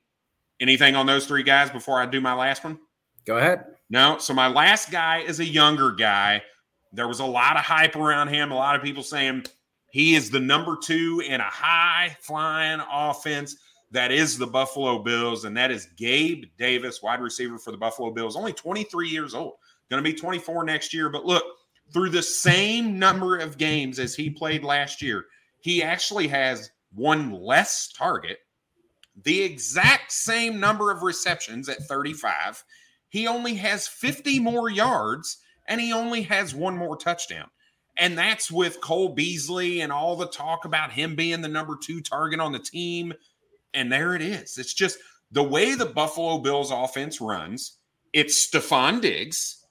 [0.59, 2.79] anything on those three guys before I do my last one?
[3.29, 3.63] Go ahead.
[3.91, 4.17] No.
[4.17, 6.41] So my last guy is a younger guy.
[6.93, 8.51] There was a lot of hype around him.
[8.51, 9.45] A lot of people saying
[9.91, 13.55] he is the number two in a high flying offense.
[13.91, 18.09] That is the Buffalo Bills, and that is Gabe Davis, wide receiver for the Buffalo
[18.09, 19.53] Bills, only 23 years old,
[19.91, 21.07] going to be 24 next year.
[21.09, 21.43] But look,
[21.93, 25.25] through the same number of games as he played last year,
[25.59, 28.39] he actually has one less target,
[29.23, 32.63] the exact same number of receptions at 35.
[33.09, 37.49] He only has 50 more yards and he only has one more touchdown.
[37.97, 42.01] And that's with Cole Beasley and all the talk about him being the number two
[42.01, 43.13] target on the team.
[43.73, 44.57] And there it is.
[44.57, 44.97] It's just
[45.31, 47.77] the way the Buffalo Bills offense runs,
[48.13, 49.65] it's Stefon Diggs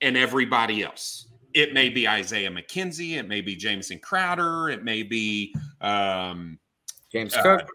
[0.00, 5.02] and everybody else it may be Isaiah McKenzie, it may be Jamison Crowder, it may
[5.02, 6.58] be um,
[7.10, 7.68] James uh, Cook,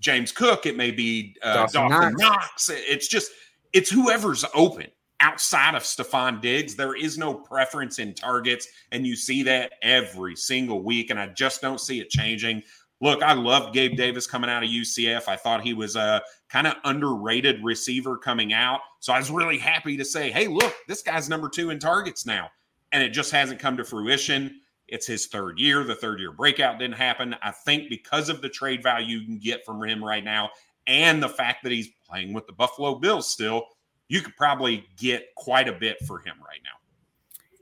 [0.00, 2.22] James Cook, it may be uh, Dawson, Dawson Knox.
[2.22, 2.70] Knox.
[2.72, 3.30] It's just
[3.76, 4.86] it's whoever's open
[5.20, 6.74] outside of Stefon Diggs.
[6.74, 11.26] There is no preference in targets, and you see that every single week, and I
[11.28, 12.62] just don't see it changing.
[13.02, 15.28] Look, I loved Gabe Davis coming out of UCF.
[15.28, 18.80] I thought he was a kind of underrated receiver coming out.
[19.00, 22.24] So I was really happy to say, hey, look, this guy's number two in targets
[22.24, 22.48] now
[22.92, 24.58] and it just hasn't come to fruition.
[24.88, 25.84] It's his third year.
[25.84, 27.36] The third year breakout didn't happen.
[27.42, 30.48] I think because of the trade value you can get from him right now
[30.86, 33.66] and the fact that he's playing with the Buffalo Bills still,
[34.08, 36.70] you could probably get quite a bit for him right now.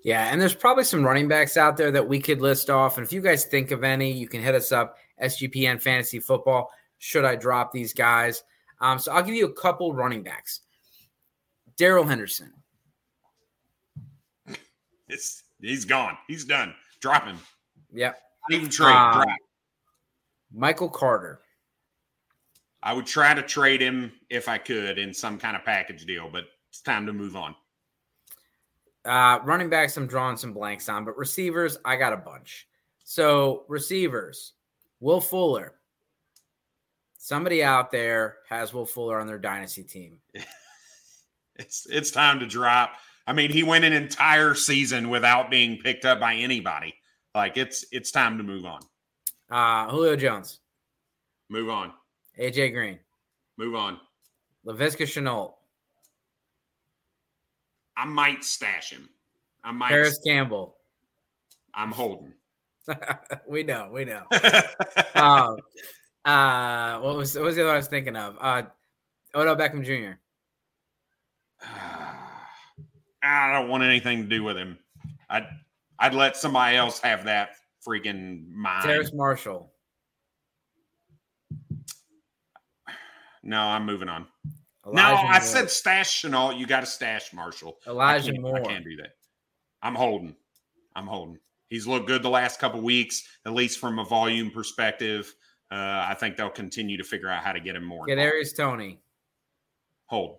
[0.02, 2.98] Yeah, and there's probably some running backs out there that we could list off.
[2.98, 6.70] And if you guys think of any, you can hit us up, SGPN Fantasy Football.
[6.98, 8.44] Should I drop these guys?
[8.80, 10.60] Um, so I'll give you a couple running backs.
[11.76, 12.52] Darrell Henderson,
[15.08, 16.16] it's he's gone.
[16.28, 16.74] He's done.
[17.00, 17.38] Drop him.
[17.92, 18.20] Yep.
[18.50, 18.94] Even trade.
[18.94, 19.24] Um,
[20.52, 21.40] Michael Carter.
[22.84, 26.28] I would try to trade him if I could in some kind of package deal,
[26.30, 27.54] but it's time to move on.
[29.06, 32.68] Uh, running backs, I'm drawing some blanks on, but receivers, I got a bunch.
[33.02, 34.52] So receivers,
[35.00, 35.74] Will Fuller.
[37.16, 40.18] Somebody out there has Will Fuller on their dynasty team.
[41.56, 42.92] it's it's time to drop.
[43.26, 46.94] I mean, he went an entire season without being picked up by anybody.
[47.34, 48.80] Like it's it's time to move on.
[49.50, 50.60] Uh Julio Jones.
[51.48, 51.92] Move on.
[52.38, 52.98] AJ Green.
[53.56, 53.98] Move on.
[54.66, 55.54] Laviska Shenault.
[57.96, 59.08] I might stash him.
[59.62, 60.76] I might Parris Campbell.
[61.74, 62.32] I'm holding.
[63.48, 64.22] we know, we know.
[65.14, 65.56] um,
[66.24, 68.36] uh, what was what was the other I was thinking of?
[68.40, 68.62] Uh,
[69.34, 70.18] Odell Beckham Jr.
[73.22, 74.78] I don't want anything to do with him.
[75.30, 75.46] I'd
[75.98, 77.50] I'd let somebody else have that
[77.86, 78.84] freaking mind.
[78.84, 79.72] Terrace Marshall.
[83.44, 84.26] No, I'm moving on.
[84.86, 86.58] Elijah no, I said stash Shenault.
[86.58, 87.78] You got to stash Marshall.
[87.86, 88.58] Elijah I Moore.
[88.58, 89.10] I can't do that.
[89.82, 90.34] I'm holding.
[90.96, 91.38] I'm holding.
[91.68, 95.34] He's looked good the last couple weeks, at least from a volume perspective.
[95.70, 98.06] Uh, I think they'll continue to figure out how to get him more.
[98.06, 99.00] Get Aries Toney.
[100.06, 100.38] Hold.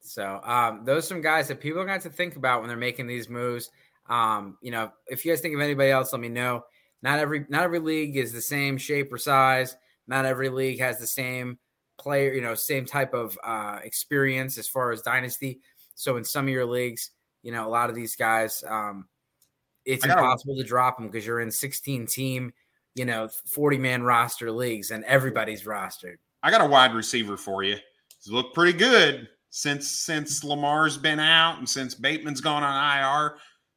[0.00, 2.60] So um, those are some guys that people are going to have to think about
[2.60, 3.70] when they're making these moves.
[4.08, 6.64] Um, you know, if you guys think of anybody else, let me know.
[7.02, 9.76] Not every not every league is the same shape or size.
[10.06, 11.58] Not every league has the same
[12.04, 15.60] player, you know, same type of uh, experience as far as dynasty.
[15.94, 17.10] So in some of your leagues,
[17.42, 19.08] you know, a lot of these guys, um,
[19.86, 22.52] it's impossible to drop them because you're in 16 team,
[22.94, 26.16] you know, 40 man roster leagues and everybody's rostered.
[26.42, 27.76] I got a wide receiver for you.
[28.22, 33.36] He's looked pretty good since since Lamar's been out and since Bateman's gone on IR.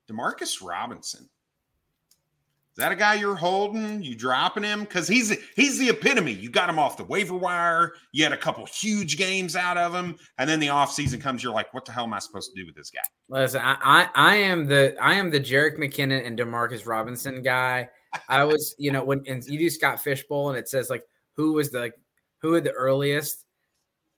[0.09, 1.29] Demarcus Robinson
[2.77, 4.03] is that a guy you're holding?
[4.03, 4.81] You dropping him?
[4.81, 6.33] Because he's he's the epitome.
[6.33, 7.93] You got him off the waiver wire.
[8.11, 11.41] You had a couple huge games out of him, and then the offseason comes.
[11.41, 12.99] You're like, what the hell am I supposed to do with this guy?
[13.29, 17.89] Listen, I, I, I am the I am the Jerick McKinnon and Demarcus Robinson guy.
[18.29, 21.03] I was, you know, when and you do Scott Fish Bowl and it says like
[21.35, 21.95] who was the like
[22.43, 23.43] who had the earliest,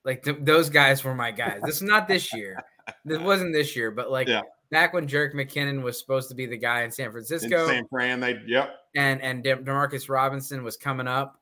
[0.04, 1.62] like th- those guys were my guys.
[1.64, 2.62] This is not this year.
[3.06, 6.46] This wasn't this year, but like yeah back when Jerick McKinnon was supposed to be
[6.46, 7.62] the guy in San Francisco.
[7.64, 8.76] In San Fran, they yep.
[8.96, 11.40] And and De- Demarcus Robinson was coming up.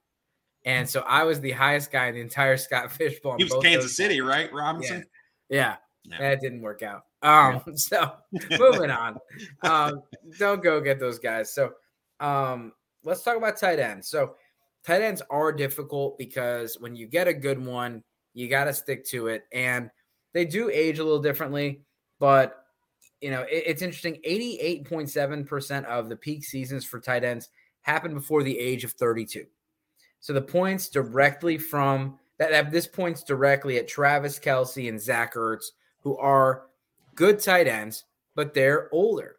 [0.64, 3.36] And so I was the highest guy in the entire Scott Fish Bowl.
[3.38, 4.26] He was Kansas City, guys.
[4.26, 4.52] right?
[4.52, 5.04] Robinson?
[5.48, 5.76] Yeah.
[6.04, 6.18] yeah.
[6.18, 7.02] That didn't work out.
[7.22, 8.12] Um, so
[8.58, 9.18] moving on.
[9.62, 10.02] Um,
[10.38, 11.52] don't go get those guys.
[11.54, 11.72] So
[12.20, 12.72] um,
[13.04, 14.08] let's talk about tight ends.
[14.08, 14.34] So
[14.84, 18.02] tight ends are difficult because when you get a good one,
[18.34, 19.44] you got to stick to it.
[19.52, 19.90] And
[20.32, 21.82] they do age a little differently,
[22.20, 22.64] but
[23.20, 24.18] you know, it, it's interesting.
[24.26, 27.48] 88.7% of the peak seasons for tight ends
[27.82, 29.44] happened before the age of 32.
[30.20, 35.34] So the points directly from that, that this points directly at Travis Kelce and Zach
[35.34, 35.66] Ertz,
[36.02, 36.66] who are
[37.14, 38.04] good tight ends,
[38.34, 39.36] but they're older.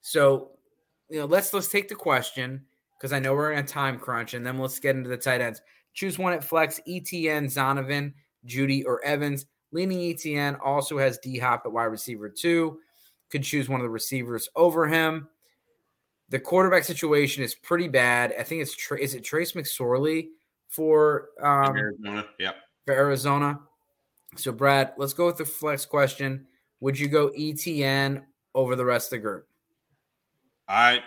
[0.00, 0.52] So,
[1.08, 2.64] you know, let's let's take the question
[2.96, 5.40] because I know we're in a time crunch, and then let's get into the tight
[5.40, 5.60] ends.
[5.94, 8.12] Choose one at flex: ETN, Zonovan,
[8.46, 9.46] Jeudy, or Evans.
[9.70, 12.78] Leaning ETN also has D Hop at wide receiver two
[13.30, 15.28] could choose one of the receivers over him.
[16.30, 18.34] The quarterback situation is pretty bad.
[18.38, 20.28] I think it's is it Trace McSorley
[20.68, 22.26] for um, Arizona.
[22.38, 22.56] Yep.
[22.84, 23.60] For Arizona.
[24.36, 26.46] So Brad, let's go with the flex question.
[26.80, 28.22] Would you go ETN
[28.54, 29.46] over the rest of the group?
[30.68, 31.02] I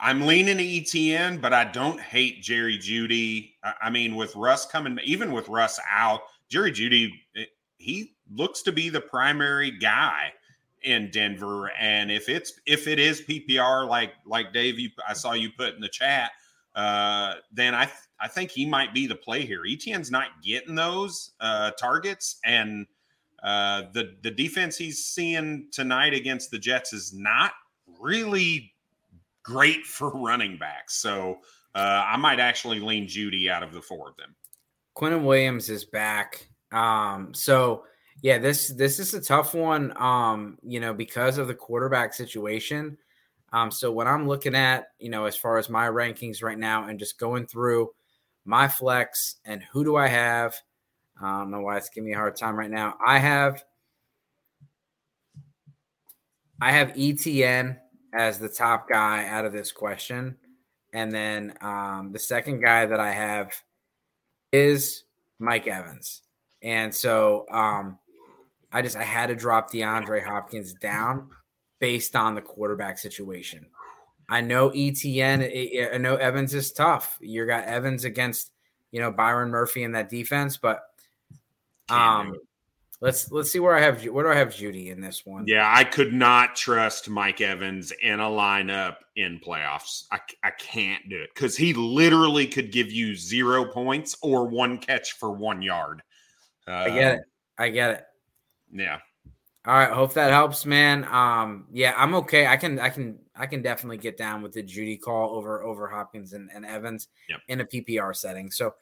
[0.00, 3.52] I'm leaning ETN, but I don't hate Jerry Jeudy.
[3.80, 7.44] I mean, with Russ coming, even with Russ out, Jerry Jeudy, eh,
[7.78, 10.32] he looks to be the primary guy
[10.82, 11.70] in Denver.
[11.78, 15.74] And if it's if it is PPR, like like Dave, you I saw you put
[15.74, 16.30] in the chat,
[16.74, 19.62] uh, then I th- I think he might be the play here.
[19.62, 22.86] ETN's not getting those uh, targets, and
[23.42, 27.52] uh, the the defense he's seeing tonight against the Jets is not
[28.00, 28.72] really
[29.42, 30.96] great for running backs.
[30.96, 31.38] So
[31.74, 34.34] uh, I might actually lean Jeudy out of the four of them.
[34.96, 36.48] Quinnen Williams is back.
[36.72, 37.84] Um, so
[38.22, 39.92] yeah, this this is a tough one.
[39.96, 42.98] Um, you know, because of the quarterback situation.
[43.52, 46.88] Um, so when I'm looking at, you know, as far as my rankings right now
[46.88, 47.90] and just going through
[48.44, 50.54] my flex and who do I have?
[51.20, 52.96] I don't know why it's giving me a hard time right now.
[53.04, 53.62] I have
[56.60, 57.78] I have ETN
[58.14, 60.36] as the top guy out of this question.
[60.92, 63.52] And then um, the second guy that I have
[64.52, 65.04] is
[65.38, 66.22] Mike Evans.
[66.62, 67.98] And so um,
[68.72, 71.30] I just I had to drop DeAndre Hopkins down
[71.78, 73.66] based on the quarterback situation.
[74.28, 77.16] I know ETN, I know Evans is tough.
[77.20, 78.50] You got Evans against
[78.90, 80.82] you know Byron Murphy in that defense, but
[81.88, 82.34] um,
[83.00, 85.44] let's let's see where I have where do I have Jeudy in this one?
[85.46, 90.04] Yeah, I could not trust Mike Evans in a lineup in playoffs.
[90.10, 94.78] I I can't do it because he literally could give you zero points or one
[94.78, 96.02] catch for one yard.
[96.66, 97.20] Uh, I get it.
[97.58, 98.04] I get it.
[98.78, 98.98] Yeah.
[99.66, 101.04] All right, hope that helps, man.
[101.10, 102.46] Um, yeah, I'm okay.
[102.46, 105.88] I can, I can, I can definitely get down with the Jeudy call over over
[105.88, 107.40] Hopkins and, and Evans yep.
[107.48, 108.50] in a PPR setting.
[108.52, 108.74] So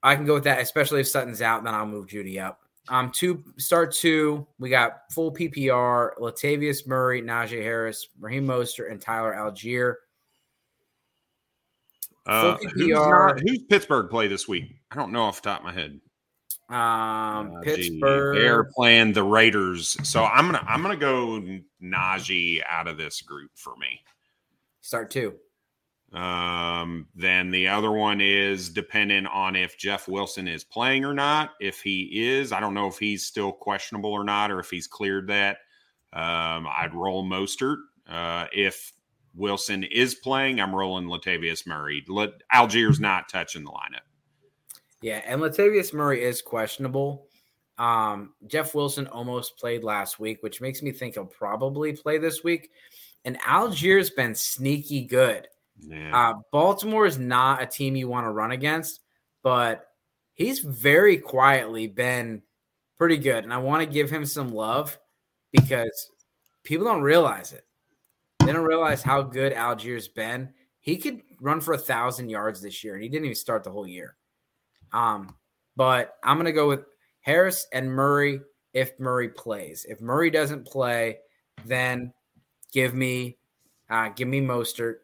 [0.00, 1.64] I can go with that, especially if Sutton's out.
[1.64, 2.60] Then I'll move Jeudy up.
[2.88, 4.46] Um, two start two.
[4.58, 9.94] We got full PPR: Latavius Murray, Najee Harris, Raheem Mostert, and Tyler Allgeier.
[12.26, 14.76] Uh, who's, not, who's Pittsburgh play this week?
[14.92, 16.00] I don't know off the top of my head.
[16.68, 18.36] Um, Pittsburgh.
[18.36, 21.42] They're playing the Raiders, so I'm gonna I'm gonna go
[21.82, 24.00] Najee out of this group for me.
[24.80, 25.34] Start two.
[26.12, 31.52] Um, then the other one is dependent on if Jeff Wilson is playing or not.
[31.60, 34.86] If he is, I don't know if he's still questionable or not, or if he's
[34.86, 35.58] cleared that.
[36.12, 37.78] Um, I'd roll Mostert.
[38.06, 38.92] Uh, if
[39.34, 42.04] Wilson is playing, I'm rolling Latavius Murray.
[42.06, 44.04] Let, Allgeier's not touching the lineup.
[45.02, 47.26] Yeah, and Latavius Murray is questionable.
[47.78, 52.44] Um, Jeff Wilson almost played last week, which makes me think he'll probably play this
[52.44, 52.70] week.
[53.24, 55.48] And Allgeier's been sneaky good.
[55.80, 56.30] Yeah.
[56.30, 59.00] Uh, Baltimore is not a team you want to run against,
[59.42, 59.86] but
[60.34, 62.42] he's very quietly been
[62.98, 63.44] pretty good.
[63.44, 64.98] And I want to give him some love
[65.50, 66.10] because
[66.64, 67.64] people don't realize it.
[68.40, 70.52] They don't realize how good Allgeier's been.
[70.80, 73.70] He could run for a thousand yards this year, and he didn't even start the
[73.70, 74.16] whole year.
[74.92, 75.34] Um,
[75.76, 76.84] but I'm gonna go with
[77.20, 78.40] Harris and Murray
[78.74, 79.86] if Murray plays.
[79.88, 81.18] If Murray doesn't play,
[81.64, 82.12] then
[82.72, 83.38] give me
[83.90, 84.96] uh, give me Mostert.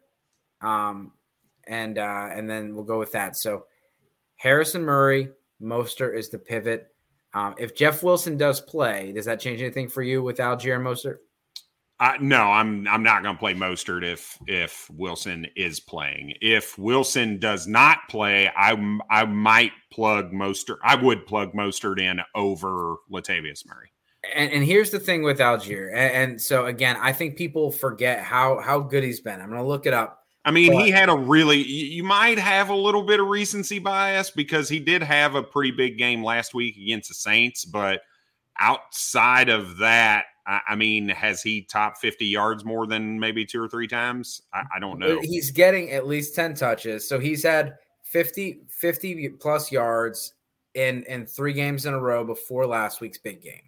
[0.61, 1.13] Um,
[1.67, 3.37] and uh, and then we'll go with that.
[3.37, 3.65] So
[4.35, 5.29] Harrison Murray,
[5.61, 6.87] Mostert is the pivot.
[7.33, 10.85] Um, if Jeff Wilson does play, does that change anything for you with Allgeier and
[10.85, 11.17] Mostert?
[11.99, 16.33] Uh, no, I'm I'm not going to play Mostert if if Wilson is playing.
[16.41, 20.77] If Wilson does not play, I I might plug Mostert.
[20.81, 23.91] I would plug Mostert in over Latavius Murray.
[24.33, 28.21] And, and here's the thing with Allgeier, and, and, so again, I think people forget
[28.21, 29.39] how how good he's been.
[29.41, 30.23] I'm going to look it up.
[30.45, 31.61] I mean, but, he had a really.
[31.61, 35.71] You might have a little bit of recency bias because he did have a pretty
[35.71, 38.01] big game last week against the Saints, but
[38.57, 43.61] outside of that, I, I mean, has he top 50 yards more than maybe two
[43.61, 44.41] or three times?
[44.51, 45.21] I, I don't know.
[45.21, 47.07] He's getting at least 10 touches.
[47.07, 50.33] So he's had 50, 50 plus yards
[50.73, 53.61] in, in three games in a row before last week's big game.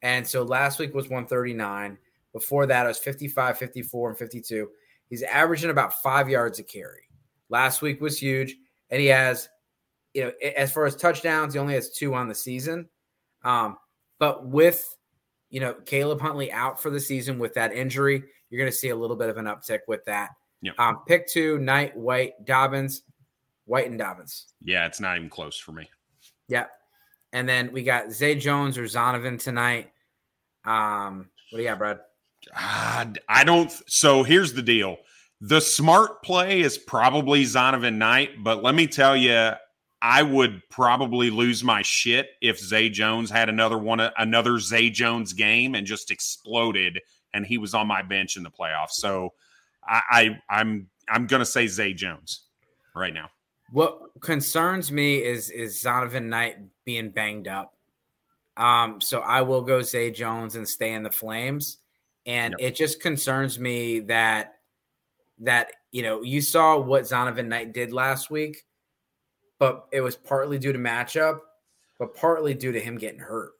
[0.00, 1.98] And so last week was 139.
[2.32, 4.68] Before that, it was 55, 54, and 52.
[5.10, 7.02] He's averaging about five yards a carry.
[7.50, 8.56] Last week was huge.
[8.90, 9.50] And he has,
[10.14, 12.88] you know, as far as touchdowns, he only has two on the season.
[13.44, 13.76] Um,
[14.18, 14.96] but with
[15.50, 18.22] you know, Caleb Huntley out for the season with that injury.
[18.50, 20.30] You're going to see a little bit of an uptick with that.
[20.62, 20.78] Yep.
[20.78, 23.02] Um, pick two, Knight, White, Dobbins,
[23.66, 24.46] White and Dobbins.
[24.60, 25.88] Yeah, it's not even close for me.
[26.48, 26.66] Yeah.
[27.32, 29.92] And then we got Zay Jones or Zonovan tonight.
[30.64, 32.00] Um, what do you got, Brad?
[32.54, 33.70] I don't.
[33.86, 34.96] So here's the deal.
[35.40, 39.52] The smart play is probably Zonovan Knight, but let me tell you,
[40.00, 45.32] I would probably lose my shit if Zay Jones had another one, another Zay Jones
[45.32, 47.00] game and just exploded,
[47.34, 48.92] and he was on my bench in the playoffs.
[48.92, 49.32] So
[49.86, 52.42] I, I I'm I'm gonna say Zay Jones
[52.94, 53.30] right now.
[53.72, 57.74] What concerns me is is Zonovan Knight being banged up.
[58.56, 61.78] Um, so I will go Zay Jones and stay in the Flames,
[62.24, 62.70] and yep.
[62.70, 64.58] it just concerns me that
[65.40, 68.64] that you know you saw what Zonovan Knight did last week
[69.58, 71.40] but it was partly due to matchup,
[71.98, 73.52] but partly due to him getting hurt.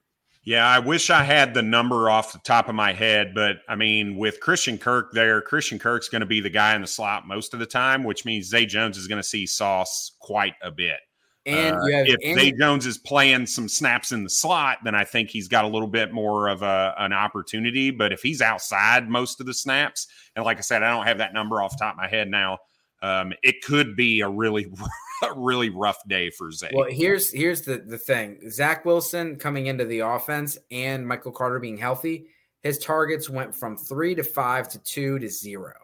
[0.45, 3.77] Yeah, I wish I had the number off the top of my head, but I
[3.77, 7.27] mean, with Christian Kirk there, Christian Kirk's going to be the guy in the slot
[7.27, 10.71] most of the time, which means Zay Jones is going to see Sauce quite a
[10.71, 11.01] bit.
[11.45, 15.05] And uh, if and Zay Jones is playing some snaps in the slot, then I
[15.05, 17.91] think he's got a little bit more of a, an opportunity.
[17.91, 21.19] But if he's outside most of the snaps, and like I said, I don't have
[21.19, 22.59] that number off the top of my head now,
[23.03, 24.73] um, it could be a really
[25.23, 26.71] a really rough day for Zay.
[26.73, 31.59] Well, here's here's the the thing: Zach Wilson coming into the offense and Michael Carter
[31.59, 32.27] being healthy,
[32.63, 35.75] his targets went from three to five to two to zero.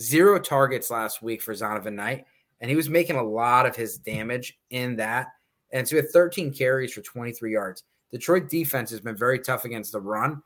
[0.00, 2.26] Zero targets last week for Zonovan Knight,
[2.60, 5.28] and he was making a lot of his damage in that.
[5.72, 7.84] And so he had 13 carries for 23 yards.
[8.10, 10.42] Detroit defense has been very tough against the run.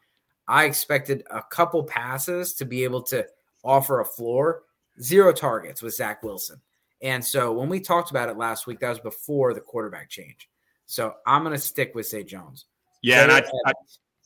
[0.47, 3.27] I expected a couple passes to be able to
[3.65, 4.63] offer a floor.
[5.01, 6.61] Zero targets with Zach Wilson.
[7.03, 10.49] And so when we talked about it last week, that was before the quarterback change.
[10.87, 12.67] So I'm going to stick with Zay Jones.
[13.03, 13.73] Yeah, and I, I,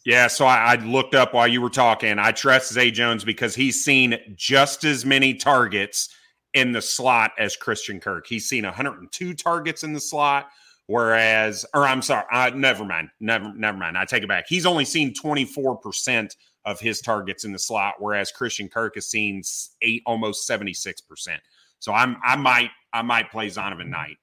[0.05, 0.27] yeah.
[0.29, 2.19] So I, I, looked up while you were talking.
[2.19, 6.09] I trust Zay Jones because he's seen just as many targets
[6.55, 8.27] in the slot as Christian Kirk.
[8.27, 10.51] He's seen 102 targets in the slot,
[10.87, 13.99] whereas, or I'm sorry, uh, never mind, never, never mind.
[13.99, 14.47] I take it back.
[14.49, 19.07] He's only seen 24 percent of his targets in the slot, whereas Christian Kirk has
[19.07, 19.43] seen
[19.83, 21.41] eight, almost 76 percent.
[21.79, 24.19] So I'm I might I might play Zonovan Knight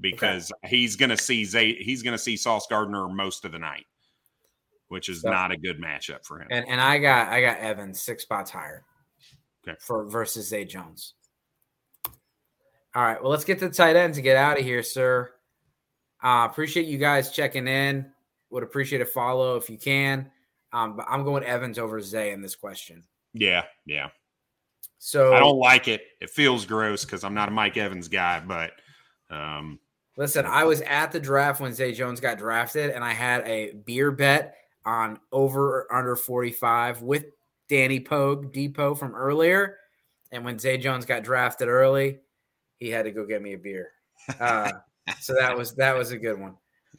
[0.00, 0.76] because okay.
[0.76, 3.86] he's going to see Zay, he's going to see Sauce Gardner most of the night,
[4.88, 6.48] which is so, not a good matchup for him.
[6.50, 8.84] And, and I got I got Evans six spots higher.
[9.66, 9.76] Okay.
[9.80, 11.14] For versus Zay Jones.
[12.94, 15.30] All right, well let's get to the tight end to get out of here, sir.
[16.22, 18.10] Uh, appreciate you guys checking in.
[18.50, 20.30] Would appreciate a follow if you can.
[20.72, 23.04] Um, but I'm going Evans over Zay in this question.
[23.32, 24.08] Yeah, yeah.
[24.98, 26.02] So I don't like it.
[26.20, 28.72] It feels gross because I'm not a Mike Evans guy, but
[29.30, 29.78] um,
[30.16, 33.72] listen, I was at the draft when Zay Jones got drafted, and I had a
[33.72, 37.24] beer bet on over or under 45 with
[37.68, 39.78] Danny Pogue Depot from earlier.
[40.32, 42.18] And when Zay Jones got drafted early,
[42.78, 43.92] he had to go get me a beer.
[44.38, 44.70] Uh,
[45.20, 46.54] so that was that was a good one.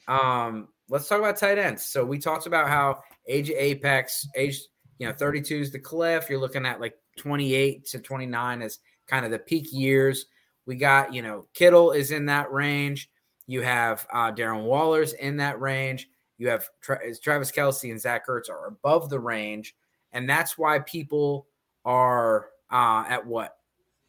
[0.07, 1.85] Um, let's talk about tight ends.
[1.85, 4.59] So we talked about how age apex, age
[4.99, 6.29] you know, 32 is the cliff.
[6.29, 10.25] You're looking at like 28 to 29 is kind of the peak years.
[10.65, 13.09] We got, you know, Kittle is in that range.
[13.47, 16.07] You have uh, Darren Waller's in that range.
[16.37, 19.75] You have Tra- Travis Kelce and Zach Ertz are above the range,
[20.11, 21.47] and that's why people
[21.85, 23.57] are uh, at what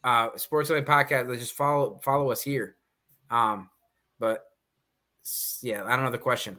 [0.03, 1.27] uh, Sports Only Podcast.
[1.27, 2.75] They just follow follow us here.
[3.29, 3.69] Um,
[4.19, 4.45] but
[5.61, 6.57] yeah, I don't know the question.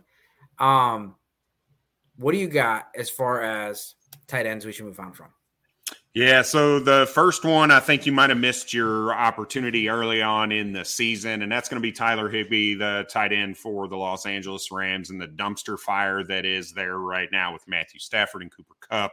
[0.59, 1.16] Um,
[2.16, 3.94] what do you got as far as
[4.26, 5.28] tight ends we should move on from?
[6.14, 10.52] Yeah, so the first one, I think you might have missed your opportunity early on
[10.52, 13.96] in the season, and that's going to be Tyler Higbee, the tight end for the
[13.96, 18.42] Los Angeles Rams, and the dumpster fire that is there right now with Matthew Stafford
[18.42, 19.12] and Cooper Kupp,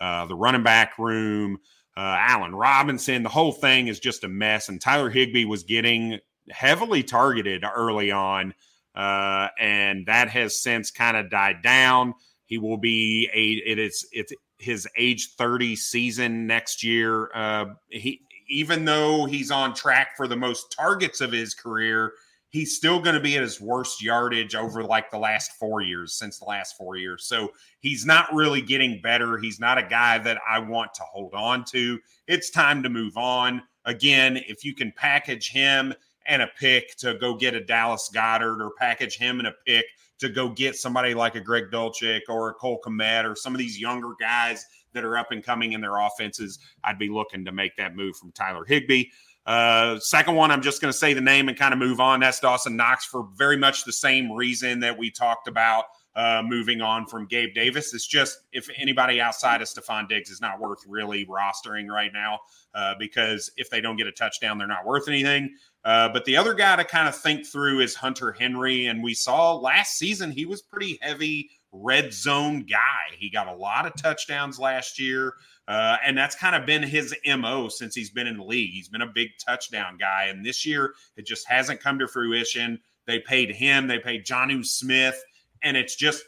[0.00, 1.58] uh, the running back room,
[1.96, 3.22] uh, Allen Robinson.
[3.22, 6.18] The whole thing is just a mess, and Tyler Higbee was getting
[6.50, 8.52] heavily targeted early on,
[8.94, 12.14] uh, and that has since kind of died down.
[12.46, 17.30] He will be a it is it's his age 30 season next year.
[17.34, 22.12] Uh, he even though he's on track for the most targets of his career,
[22.54, 26.14] he's still going to be at his worst yardage over like the last four years
[26.14, 27.24] since the last four years.
[27.24, 29.38] So he's not really getting better.
[29.38, 31.98] He's not a guy that I want to hold on to.
[32.28, 33.62] It's time to move on.
[33.86, 35.94] Again, if you can package him
[36.26, 39.86] and a pick to go get a Dallas Goedert or package him in a pick
[40.18, 43.58] to go get somebody like a Greg Dulcich or a Cole Kmet or some of
[43.58, 47.52] these younger guys that are up and coming in their offenses, I'd be looking to
[47.52, 49.06] make that move from Tyler Higbee.
[49.44, 52.20] Uh, second one, I'm just going to say the name and kind of move on.
[52.20, 55.84] That's Dawson Knox for very much the same reason that we talked about
[56.16, 57.92] uh, moving on from Gabe Davis.
[57.92, 62.38] It's just if anybody outside of Stefon Diggs is not worth really rostering right now
[62.74, 65.54] uh, because if they don't get a touchdown, they're not worth anything.
[65.84, 68.86] Uh, but the other guy to kind of think through is Hunter Henry.
[68.86, 73.16] And we saw last season he was pretty heavy red zone guy.
[73.18, 75.34] He got a lot of touchdowns last year.
[75.66, 78.70] Uh, and that's kind of been his MO since he's been in the league.
[78.70, 80.26] He's been a big touchdown guy.
[80.26, 82.80] And this year, it just hasn't come to fruition.
[83.06, 85.22] They paid him, they paid Jonnu Smith.
[85.62, 86.24] And it's just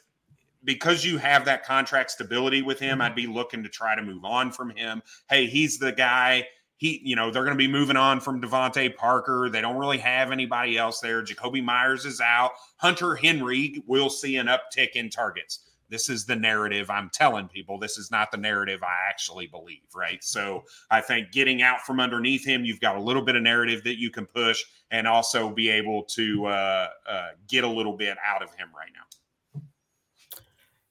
[0.65, 4.25] because you have that contract stability with him, I'd be looking to try to move
[4.25, 5.03] on from him.
[5.31, 6.47] Hey, he's the guy
[6.77, 9.49] he, you know, they're going to be moving on from DeVante Parker.
[9.51, 11.23] They don't really have anybody else there.
[11.23, 12.53] Jakobi Meyers is out.
[12.77, 15.61] Hunter Henry will see an uptick in targets.
[15.89, 17.79] This is the narrative I'm telling people.
[17.79, 20.23] This is not the narrative I actually believe, right?
[20.23, 23.85] So I think getting out from underneath him, you've got a little bit of narrative
[23.85, 28.17] that you can push and also be able to uh, uh, get a little bit
[28.25, 29.63] out of him right now.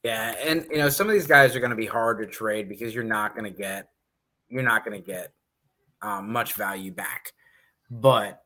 [0.03, 2.69] Yeah, and you know some of these guys are going to be hard to trade
[2.69, 3.89] because you're not going to get
[4.49, 5.33] you're not going to get
[6.05, 7.33] um, much value back.
[7.89, 8.43] But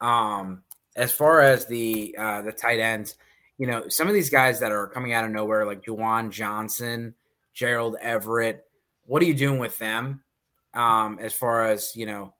[0.00, 0.62] um,
[0.96, 3.16] as far as the uh, the tight ends,
[3.58, 7.14] you know, some of these guys that are coming out of nowhere, like Juwan Johnson,
[7.52, 8.64] Gerald Everett,
[9.04, 10.22] what are you doing with them?
[10.72, 12.32] Um, as far as you know,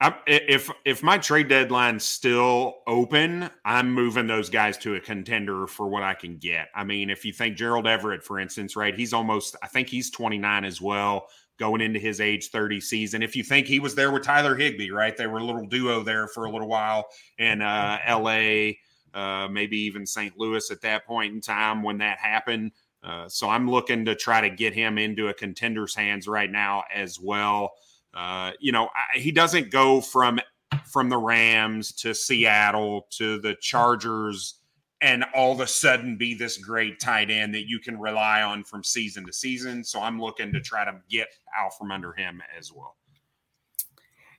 [0.00, 5.66] I, if if my trade deadline's still open, I'm moving those guys to a contender
[5.66, 6.68] for what I can get.
[6.74, 10.10] I mean, if you think Gerald Everett, for instance, right, he's almost I think he's
[10.10, 11.26] 29 as well
[11.60, 13.22] going into his age 30 season.
[13.22, 15.16] If you think he was there with Tyler Higbee, right?
[15.16, 17.06] They were a little duo there for a little while
[17.38, 18.72] in uh, LA,
[19.14, 20.36] uh, maybe even St.
[20.38, 22.72] Louis at that point in time when that happened.
[23.04, 26.82] Uh, so I'm looking to try to get him into a contender's hands right now
[26.92, 27.72] as well.
[28.14, 30.40] Uh, you know, I, he doesn't go from
[30.86, 34.59] from the Rams to Seattle to the Chargers
[35.02, 38.64] and all of a sudden be this great tight end that you can rely on
[38.64, 39.82] from season to season.
[39.82, 42.96] So I'm looking to try to get out from under him as well.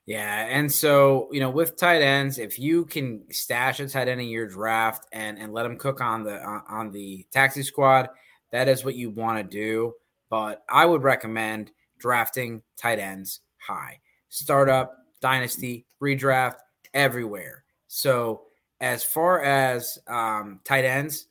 [0.05, 4.19] Yeah, and so you know, with tight ends, if you can stash a tight end
[4.19, 8.09] in your draft and and let them cook on the on, on the taxi squad,
[8.51, 9.93] that is what you want to do.
[10.29, 13.99] But I would recommend drafting tight ends high,
[14.29, 16.55] startup, dynasty, redraft,
[16.93, 17.63] everywhere.
[17.87, 18.43] So
[18.81, 21.27] as far as um, tight ends,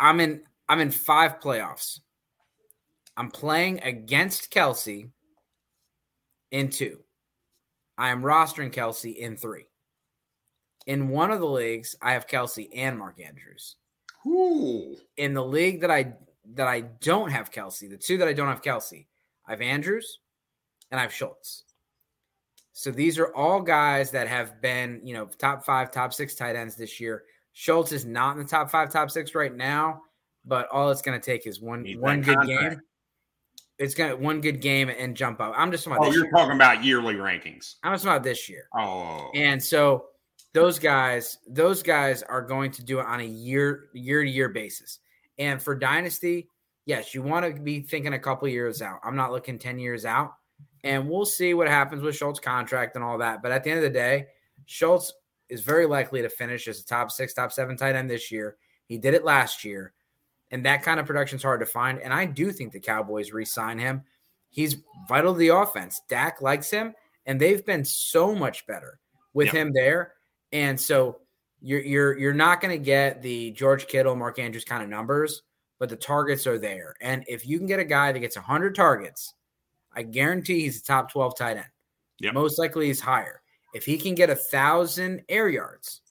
[0.00, 2.00] I'm in I'm in five playoffs.
[3.16, 5.10] I'm playing against Kelce
[6.52, 7.00] in two.
[7.98, 9.66] I am rostering Kelce in three.
[10.86, 13.76] In one of the leagues, I have Kelce and Mark Andrews.
[14.24, 14.96] Ooh.
[15.16, 16.14] In the league that I
[16.54, 19.06] that I don't have Kelce, the two that I don't have Kelce,
[19.46, 20.20] I have Andrews
[20.92, 21.64] and I have Schultz.
[22.78, 26.54] So these are all guys that have been, you know, top five, top six tight
[26.54, 27.24] ends this year.
[27.52, 30.02] Schultz is not in the top five, top six right now,
[30.44, 32.70] but all it's going to take is one Need one good contract.
[32.70, 32.80] game.
[33.80, 35.54] It's going to one good game and jump up.
[35.56, 36.10] I'm just talking about.
[36.10, 36.32] Oh, you're year.
[36.32, 37.74] talking about yearly rankings.
[37.82, 38.68] I'm just about this year.
[38.72, 40.04] Oh, and so
[40.52, 44.50] those guys, those guys are going to do it on a year year to year
[44.50, 45.00] basis.
[45.36, 46.48] And for dynasty,
[46.86, 49.00] yes, you want to be thinking a couple years out.
[49.02, 50.34] I'm not looking ten years out
[50.84, 53.42] and we'll see what happens with Schultz's contract and all that.
[53.42, 54.26] But at the end of the day,
[54.66, 55.12] Schultz
[55.48, 58.56] is very likely to finish as a top six, top seven tight end this year.
[58.86, 59.92] He did it last year.
[60.50, 61.98] And that kind of production is hard to find.
[62.00, 64.02] And I do think the Cowboys re sign him.
[64.48, 64.76] He's
[65.08, 66.00] vital to the offense.
[66.08, 66.94] Dak likes him,
[67.26, 68.98] and they've been so much better
[69.34, 70.14] with him there.
[70.52, 71.18] And so
[71.60, 75.42] you're you're you're not going to get the George Kittle, Mark Andrews kind of numbers,
[75.78, 76.94] but the targets are there.
[77.02, 79.34] And if you can get a guy that gets 100 targets,
[79.98, 81.66] I guarantee he's a top 12 tight end.
[82.20, 82.34] Yep.
[82.34, 83.42] Most likely he's higher.
[83.74, 86.02] If he can get a thousand air yards,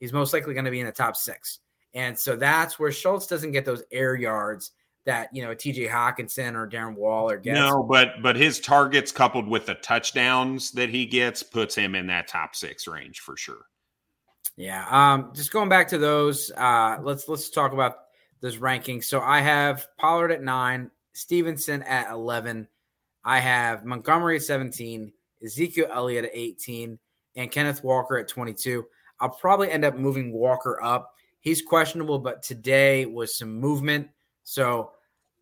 [0.00, 1.60] he's most likely going to be in the top six.
[1.94, 4.72] And so that's where Schultz doesn't get those air yards
[5.06, 7.58] that you know TJ Hockenson or Darren Waller gets.
[7.58, 12.08] No, but but his targets coupled with the touchdowns that he gets puts him in
[12.08, 13.66] that top six range for sure.
[14.56, 14.84] Yeah.
[14.90, 17.96] Um, just going back to those, uh, let's let's talk about
[18.40, 19.04] those rankings.
[19.04, 22.68] So I have Pollard at nine, Stevenson at eleven,
[23.24, 25.12] I have Montgomery at 17,
[25.44, 26.98] Ezekiel Elliott at 18,
[27.36, 28.84] and Kenneth Walker at 22.
[29.20, 31.12] I'll probably end up moving Walker up.
[31.40, 34.08] He's questionable, but today was some movement.
[34.44, 34.92] So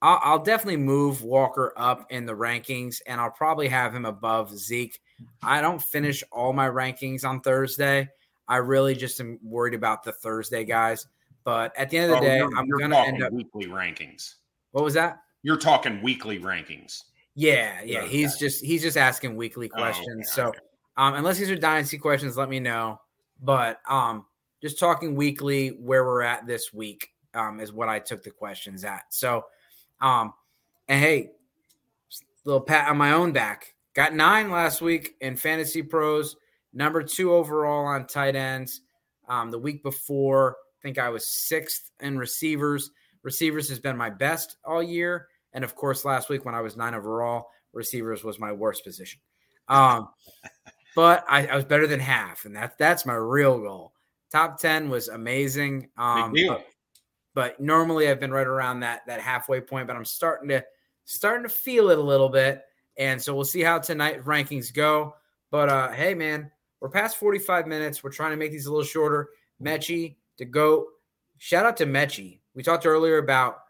[0.03, 4.57] I'll, I'll, definitely move Walker up in the rankings, and I'll probably have him above
[4.57, 5.01] Zeke.
[5.43, 8.09] I don't finish all my rankings on Thursday.
[8.49, 11.07] I really just am worried about the Thursday guys.
[11.45, 13.66] But at the end of the oh, day, you're, I'm going to end up weekly
[13.66, 14.35] rankings.
[14.72, 15.20] What was that?
[15.43, 17.05] You're talking weekly rankings.
[17.37, 18.01] Yeah, yeah.
[18.01, 18.09] Okay.
[18.09, 20.32] He's just he's just asking weekly questions.
[20.39, 22.99] Oh, okay, so um, unless these are dynasty questions, let me know.
[23.43, 24.24] But um,
[24.62, 28.84] just talking weekly where we're at this week um, is what I took the questions
[28.84, 29.03] at.
[29.11, 29.45] So
[30.01, 30.32] um,
[30.89, 31.30] and hey,
[32.45, 33.74] little pat on my own back.
[33.93, 36.37] Got nine last week in fantasy pros,
[36.72, 38.80] number two overall on tight ends.
[39.28, 42.91] Um, the week before, I think I was sixth in receivers.
[43.22, 45.28] Receivers has been my best all year.
[45.57, 49.21] And of course, last week when I was nine overall, receivers was my worst position.
[49.69, 50.11] Um,
[50.95, 53.95] but I, I, was better than half, and that that's my real goal.
[54.31, 55.89] Top ten was amazing.
[55.97, 56.67] Um, but,
[57.35, 60.63] but, normally I've been right around that that halfway point, but I'm starting to
[61.07, 62.61] starting to feel it a little bit,
[62.99, 65.15] and so we'll see how tonight rankings go.
[65.51, 66.51] But uh, hey, man,
[66.81, 68.05] we're past 45 minutes.
[68.05, 69.31] We're trying to make these a little shorter.
[69.63, 70.89] Mechie to go.
[71.39, 72.41] Shout out to Mechie.
[72.55, 73.61] We talked earlier about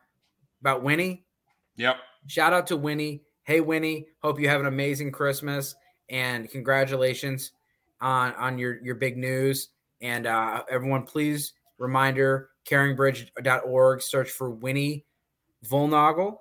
[0.61, 1.26] about Winnie
[1.77, 1.97] Yep.
[2.27, 3.23] Shout out to Winnie.
[3.45, 4.07] Hey, Winnie.
[4.23, 5.75] Hope you have an amazing Christmas
[6.09, 7.53] and congratulations
[8.01, 9.69] on on your your big news.
[10.01, 14.03] And uh, everyone, please reminder caringbridge.org.
[14.03, 15.07] Search for Winnie
[15.67, 16.39] Vollnogle.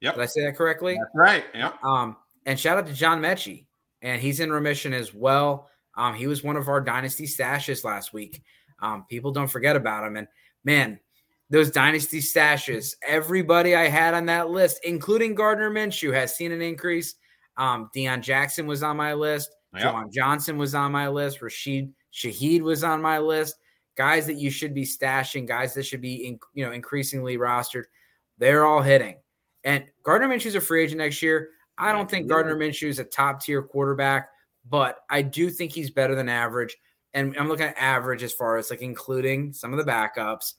[0.00, 0.14] Yep.
[0.14, 0.98] Did I say that correctly?
[1.00, 1.44] That's right.
[1.54, 1.82] Yep.
[1.82, 2.16] Um,
[2.46, 3.64] and shout out to John Mechie,
[4.02, 5.70] and he's in remission as well.
[5.96, 8.42] Um, he was one of our dynasty stashes last week.
[8.80, 10.16] Um, people don't forget about him.
[10.16, 10.28] And
[10.64, 11.00] man,
[11.54, 12.96] those dynasty stashes.
[13.06, 17.14] Everybody I had on that list, including Gardner Minshew, has seen an increase.
[17.56, 19.54] Um, Deon Jackson was on my list.
[19.78, 20.10] Yep.
[20.12, 21.40] Johnson was on my list.
[21.42, 23.54] Rashid Shaheed was on my list.
[23.96, 27.84] Guys that you should be stashing, guys that should be in, you know increasingly rostered.
[28.38, 29.14] They're all hitting.
[29.62, 31.50] And Gardner Minshew's a free agent next year.
[31.78, 34.28] I don't think Gardner Minshew is a top tier quarterback,
[34.68, 36.76] but I do think he's better than average.
[37.14, 40.54] And I'm looking at average as far as like including some of the backups.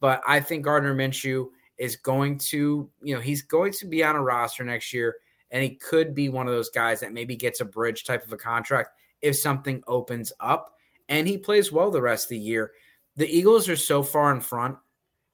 [0.00, 4.16] But I think Gardner Minshew is going to, you know, he's going to be on
[4.16, 5.16] a roster next year,
[5.50, 8.32] and he could be one of those guys that maybe gets a bridge type of
[8.32, 8.90] a contract
[9.22, 10.74] if something opens up
[11.08, 12.72] and he plays well the rest of the year.
[13.16, 14.76] The Eagles are so far in front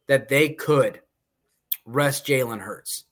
[0.07, 1.01] that they could
[1.85, 3.05] rest Jalen Hurts.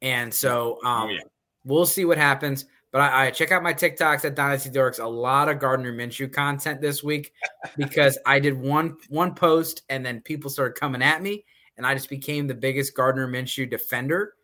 [0.00, 1.20] And so um, oh, yeah.
[1.64, 2.66] we'll see what happens.
[2.92, 4.98] But I, I, check out my TikToks at Dynasty Dorks.
[4.98, 7.32] A lot of Gardner Minshew content this week
[7.76, 11.44] because I did one one post and then people started coming at me,
[11.76, 14.34] and I just became the biggest Gardner Minshew defender.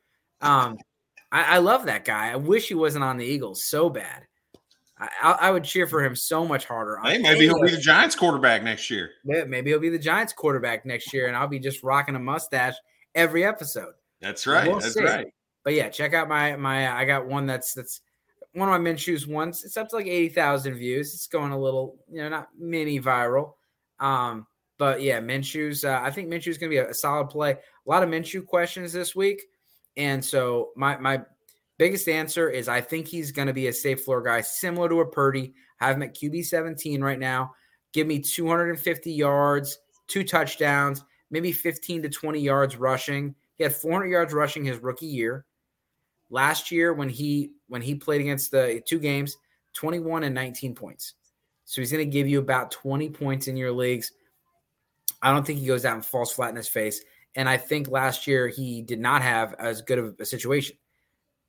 [0.41, 0.79] Um,
[1.33, 2.31] I, I, love that guy.
[2.31, 4.27] I wish he wasn't on the Eagles so bad.
[4.99, 6.99] I, I would cheer for him so much harder.
[7.03, 9.11] Hey, maybe he'll be the Giants quarterback next year.
[9.25, 12.19] Yeah, maybe he'll be the Giants quarterback next year, and I'll be just rocking a
[12.19, 12.75] mustache
[13.15, 13.93] every episode.
[14.21, 14.67] That's right.
[14.67, 15.05] We'll that's see.
[15.05, 15.27] right.
[15.65, 16.91] But yeah, check out my my.
[16.97, 18.01] I got one that's that's
[18.57, 19.65] one of my Minshew's once.
[19.65, 21.13] It's up to like 80,000 views.
[21.13, 23.53] It's going a little, you know, not mini viral.
[24.01, 24.47] Um,
[24.79, 27.53] but yeah, Minshew's, uh, I think Minshew's going to be a, a, solid play.
[27.53, 29.43] A lot of Minshew questions this week.
[29.99, 31.21] And so my, my
[31.79, 35.01] biggest answer is I think he's going to be a safe floor guy, similar to
[35.01, 35.55] a Purdy.
[35.81, 37.53] I have him at QB 17 right now.
[37.93, 39.79] Give me 250 yards,
[40.09, 43.35] two touchdowns, maybe 15 to 20 yards rushing.
[43.57, 45.45] He had 400 yards rushing his rookie year.
[46.31, 49.37] Last year, when he when he played against the two games,
[49.75, 51.15] 21 and 19 points.
[51.65, 54.13] So he's going to give you about 20 points in your leagues.
[55.21, 57.03] I don't think he goes out and falls flat in his face.
[57.35, 60.77] And I think last year he did not have as good of a situation.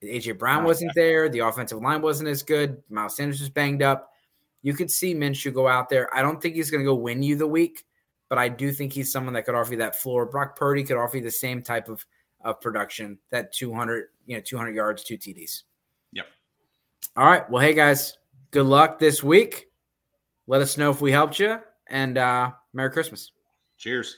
[0.03, 1.29] AJ Brown wasn't there.
[1.29, 2.81] The offensive line wasn't as good.
[2.89, 4.11] Miles Sanders was banged up.
[4.61, 6.13] You could see Minshew go out there.
[6.13, 7.85] I don't think he's going to go win you the week,
[8.29, 10.25] but I do think he's someone that could offer you that floor.
[10.25, 12.05] Brock Purdy could offer you the same type of,
[12.41, 15.63] of production, that 200, you know, 200 yards, two TDs.
[17.15, 17.49] All right.
[17.49, 18.17] Well, hey guys,
[18.51, 19.67] good luck this week.
[20.47, 23.31] Let us know if we helped you, and uh, Merry Christmas.
[23.77, 24.15] Cheers.